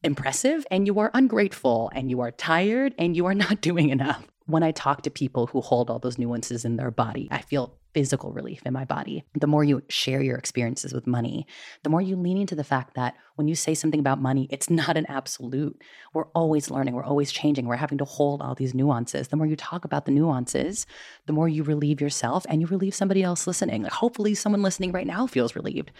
impressive 0.03 0.65
and 0.71 0.87
you 0.87 0.99
are 0.99 1.11
ungrateful 1.13 1.91
and 1.93 2.09
you 2.09 2.21
are 2.21 2.31
tired 2.31 2.93
and 2.97 3.15
you 3.15 3.25
are 3.25 3.35
not 3.35 3.61
doing 3.61 3.89
enough. 3.89 4.25
When 4.47 4.63
I 4.63 4.71
talk 4.71 5.01
to 5.01 5.09
people 5.09 5.47
who 5.47 5.59
hold 5.59 5.89
all 5.89 5.99
those 5.99 6.17
nuances 6.17 6.63
in 6.63 6.77
their 6.77 6.89
body, 6.89 7.27
I 7.31 7.41
feel 7.41 7.77
physical 7.93 8.31
relief 8.31 8.61
in 8.65 8.71
my 8.73 8.85
body. 8.85 9.25
The 9.37 9.47
more 9.47 9.63
you 9.63 9.81
share 9.89 10.21
your 10.21 10.37
experiences 10.37 10.93
with 10.93 11.05
money, 11.05 11.45
the 11.83 11.89
more 11.89 12.01
you 12.01 12.15
lean 12.15 12.37
into 12.37 12.55
the 12.55 12.63
fact 12.63 12.93
that 12.93 13.15
when 13.35 13.49
you 13.49 13.55
say 13.55 13.73
something 13.73 13.99
about 13.99 14.21
money, 14.21 14.47
it's 14.49 14.69
not 14.69 14.95
an 14.95 15.05
absolute. 15.07 15.81
We're 16.13 16.27
always 16.27 16.71
learning, 16.71 16.93
we're 16.93 17.03
always 17.03 17.31
changing, 17.31 17.65
we're 17.65 17.75
having 17.75 17.97
to 17.97 18.05
hold 18.05 18.41
all 18.41 18.55
these 18.55 18.73
nuances. 18.73 19.27
The 19.27 19.35
more 19.35 19.47
you 19.47 19.55
talk 19.55 19.83
about 19.83 20.05
the 20.05 20.11
nuances, 20.11 20.85
the 21.25 21.33
more 21.33 21.49
you 21.49 21.63
relieve 21.63 21.99
yourself 21.99 22.45
and 22.47 22.61
you 22.61 22.67
relieve 22.67 22.95
somebody 22.95 23.23
else 23.23 23.47
listening. 23.47 23.83
hopefully, 23.83 24.33
someone 24.33 24.61
listening 24.61 24.93
right 24.93 25.07
now 25.07 25.27
feels 25.27 25.55
relieved 25.55 25.91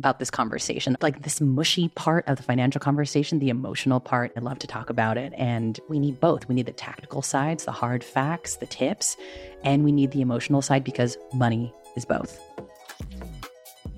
about 0.00 0.18
this 0.18 0.30
conversation. 0.30 0.96
Like 1.02 1.22
this 1.22 1.42
mushy 1.42 1.88
part 1.90 2.26
of 2.26 2.38
the 2.38 2.42
financial 2.42 2.80
conversation, 2.80 3.38
the 3.38 3.50
emotional 3.50 4.00
part, 4.00 4.32
I 4.34 4.40
love 4.40 4.58
to 4.60 4.66
talk 4.66 4.88
about 4.88 5.18
it. 5.18 5.34
And 5.36 5.78
we 5.90 5.98
need 5.98 6.18
both. 6.20 6.48
We 6.48 6.54
need 6.54 6.66
the 6.66 6.72
tactical 6.72 7.20
sides, 7.20 7.66
the 7.66 7.72
hard 7.72 8.02
facts, 8.02 8.56
the 8.56 8.66
tips, 8.66 9.16
and 9.62 9.84
we 9.84 9.92
need 9.92 10.10
the 10.12 10.22
emotional 10.22 10.62
side 10.62 10.84
because 10.84 11.18
money 11.34 11.72
is 11.96 12.06
both. 12.06 12.49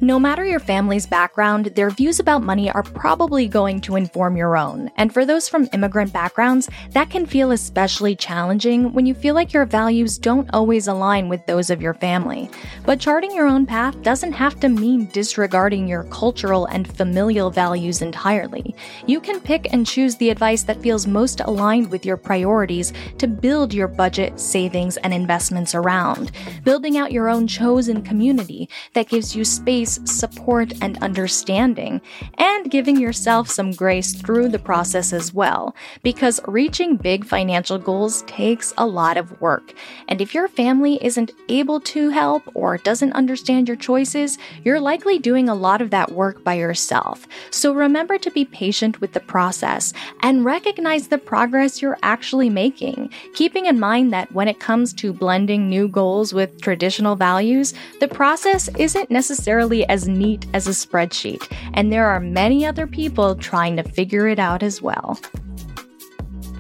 No 0.05 0.19
matter 0.19 0.45
your 0.45 0.59
family's 0.59 1.07
background, 1.07 1.67
their 1.77 1.89
views 1.89 2.19
about 2.19 2.43
money 2.43 2.69
are 2.69 2.83
probably 2.83 3.47
going 3.47 3.81
to 3.83 3.95
inform 3.95 4.37
your 4.37 4.57
own. 4.57 4.91
And 4.97 5.15
for 5.15 5.25
those 5.25 5.49
from 5.49 5.69
immigrant 5.73 6.13
backgrounds, 6.13 6.69
that 6.91 7.09
can 7.09 7.25
feel 7.25 7.53
especially 7.53 8.17
challenging 8.17 8.93
when 8.95 9.07
you 9.07 9.15
feel 9.15 9.37
like 9.37 9.53
your 9.53 9.65
values 9.65 10.19
don't 10.19 10.51
always 10.53 10.89
align 10.89 11.29
with 11.29 11.47
those 11.47 11.71
of 11.71 11.81
your 11.81 11.95
family. 11.95 12.51
But 12.85 12.99
charting 12.99 13.31
your 13.31 13.47
own 13.47 13.65
path 13.65 14.03
doesn't 14.03 14.33
have 14.33 14.59
to 14.59 14.69
mean 14.69 15.07
disregarding 15.13 15.87
your 15.87 16.03
cultural 16.11 16.67
and 16.67 16.93
familial 16.97 17.53
values 17.53 18.03
entirely. 18.03 18.75
You 19.07 19.21
can 19.21 19.39
pick 19.39 19.73
and 19.73 19.87
choose 19.87 20.17
the 20.17 20.31
advice 20.31 20.65
that 20.65 20.83
feels 20.83 21.07
most 21.07 21.39
aligned 21.43 21.93
with 21.93 22.05
your 22.05 22.17
priorities 22.17 22.93
to 23.19 23.29
build 23.29 23.73
your 23.73 23.87
budget, 23.87 24.41
savings, 24.41 24.97
and 24.97 25.15
investments 25.15 25.77
around. 25.77 26.33
Building 26.65 26.99
out 26.99 27.13
your 27.13 27.29
own 27.29 27.47
chosen 27.47 28.03
community 28.03 28.69
that 28.95 29.09
gives 29.09 29.37
you 29.37 29.45
space 29.45 29.92
support, 30.05 30.73
and 30.81 30.99
understanding, 31.03 32.01
and 32.39 32.71
giving 32.71 32.99
yourself 32.99 33.49
some 33.49 33.73
grace 33.73 34.13
through 34.15 34.49
the 34.49 34.59
process 34.59 35.13
as 35.13 35.33
well, 35.35 35.75
because 36.03 36.41
reaching 36.47 36.97
big 36.97 37.25
financial 37.25 37.79
goals 37.79 38.23
takes 38.23 38.73
a 38.79 38.87
lot 38.87 39.17
of 39.17 39.41
work. 39.41 39.75
And 40.09 40.21
if 40.21 40.35
your 40.35 40.49
family 40.49 40.99
isn't 41.05 41.33
able 41.49 41.81
to 41.81 42.11
help 42.11 42.43
or 42.55 42.79
doesn't 42.79 43.13
understand 43.13 43.69
your 43.69 43.77
choices, 43.77 44.39
you're 44.65 44.81
likely 44.81 45.19
doing 45.19 45.49
a 45.49 45.55
lot 45.55 45.83
of 45.83 45.91
that 45.91 46.13
work 46.13 46.45
by 46.45 46.55
yourself. 46.55 47.27
So 47.51 47.73
remember 47.73 48.19
to 48.19 48.31
be 48.31 48.45
patient 48.45 49.01
with 49.01 49.13
the 49.13 49.21
process 49.21 49.93
and 50.21 50.45
recognize 50.45 51.09
the 51.09 51.19
progress 51.19 51.81
you're 51.81 51.99
actually 52.03 52.51
making, 52.51 53.11
keeping 53.35 53.67
in 53.67 53.81
mind 53.81 54.13
that 54.13 54.33
when 54.33 54.49
it 54.49 54.61
comes 54.61 54.93
to 54.95 55.13
blending 55.13 55.69
new 55.69 55.89
goals 55.89 56.33
with 56.33 56.61
traditional 56.61 57.17
values, 57.17 57.75
the 58.01 58.09
process 58.09 58.69
isn't 58.79 59.11
necessarily 59.11 59.82
as 59.89 60.09
neat 60.09 60.47
as 60.55 60.67
a 60.67 60.71
spreadsheet, 60.71 61.51
and 61.75 61.93
there 61.93 62.07
are 62.07 62.21
many 62.21 62.65
other 62.67 62.87
people 62.87 63.35
trying 63.35 63.77
to 63.77 63.83
figure 63.83 64.29
it 64.29 64.39
out 64.39 64.63
as 64.63 64.83
well. 64.83 65.19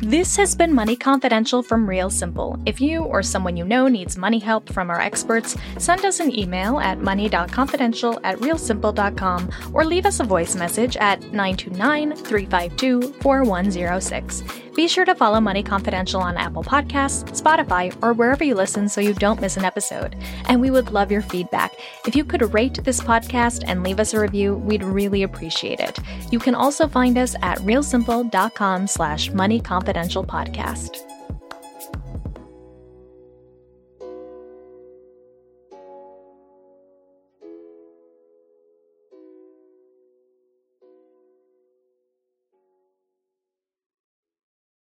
This 0.04 0.36
has 0.36 0.56
been 0.56 0.74
Money 0.74 0.96
Confidential 0.96 1.62
from 1.62 1.88
Real 1.88 2.10
Simple. 2.10 2.60
If 2.66 2.80
you 2.80 3.04
or 3.04 3.22
someone 3.22 3.56
you 3.56 3.64
know 3.64 3.86
needs 3.86 4.18
money 4.18 4.40
help 4.40 4.68
from 4.72 4.90
our 4.90 5.00
experts, 5.00 5.56
send 5.78 6.04
us 6.04 6.18
an 6.18 6.36
email 6.36 6.80
at 6.80 6.98
money.confidential 6.98 8.18
at 8.24 8.36
realsimple.com 8.38 9.50
or 9.72 9.84
leave 9.84 10.04
us 10.04 10.18
a 10.18 10.24
voice 10.24 10.56
message 10.56 10.96
at 10.96 11.20
929 11.32 12.16
352 12.16 13.12
4106. 13.20 14.42
Be 14.74 14.88
sure 14.88 15.04
to 15.04 15.14
follow 15.14 15.38
Money 15.38 15.62
Confidential 15.62 16.22
on 16.22 16.38
Apple 16.38 16.64
Podcasts, 16.64 17.24
Spotify, 17.38 17.94
or 18.02 18.14
wherever 18.14 18.42
you 18.42 18.54
listen 18.54 18.88
so 18.88 19.02
you 19.02 19.12
don't 19.12 19.40
miss 19.40 19.58
an 19.58 19.66
episode. 19.66 20.16
And 20.46 20.62
we 20.62 20.70
would 20.70 20.92
love 20.92 21.12
your 21.12 21.20
feedback. 21.20 21.74
If 22.06 22.16
you 22.16 22.24
could 22.24 22.54
rate 22.54 22.82
this 22.82 23.00
podcast 23.00 23.64
and 23.66 23.82
leave 23.82 24.00
us 24.00 24.14
a 24.14 24.20
review, 24.20 24.54
we'd 24.54 24.82
really 24.82 25.24
appreciate 25.24 25.80
it. 25.80 25.98
You 26.30 26.38
can 26.38 26.54
also 26.54 26.88
find 26.88 27.18
us 27.18 27.36
at 27.42 27.58
realsimple.com 27.58 28.86
slash 28.86 29.30
money 29.30 29.60
confidential 29.60 30.24
podcast. 30.24 31.11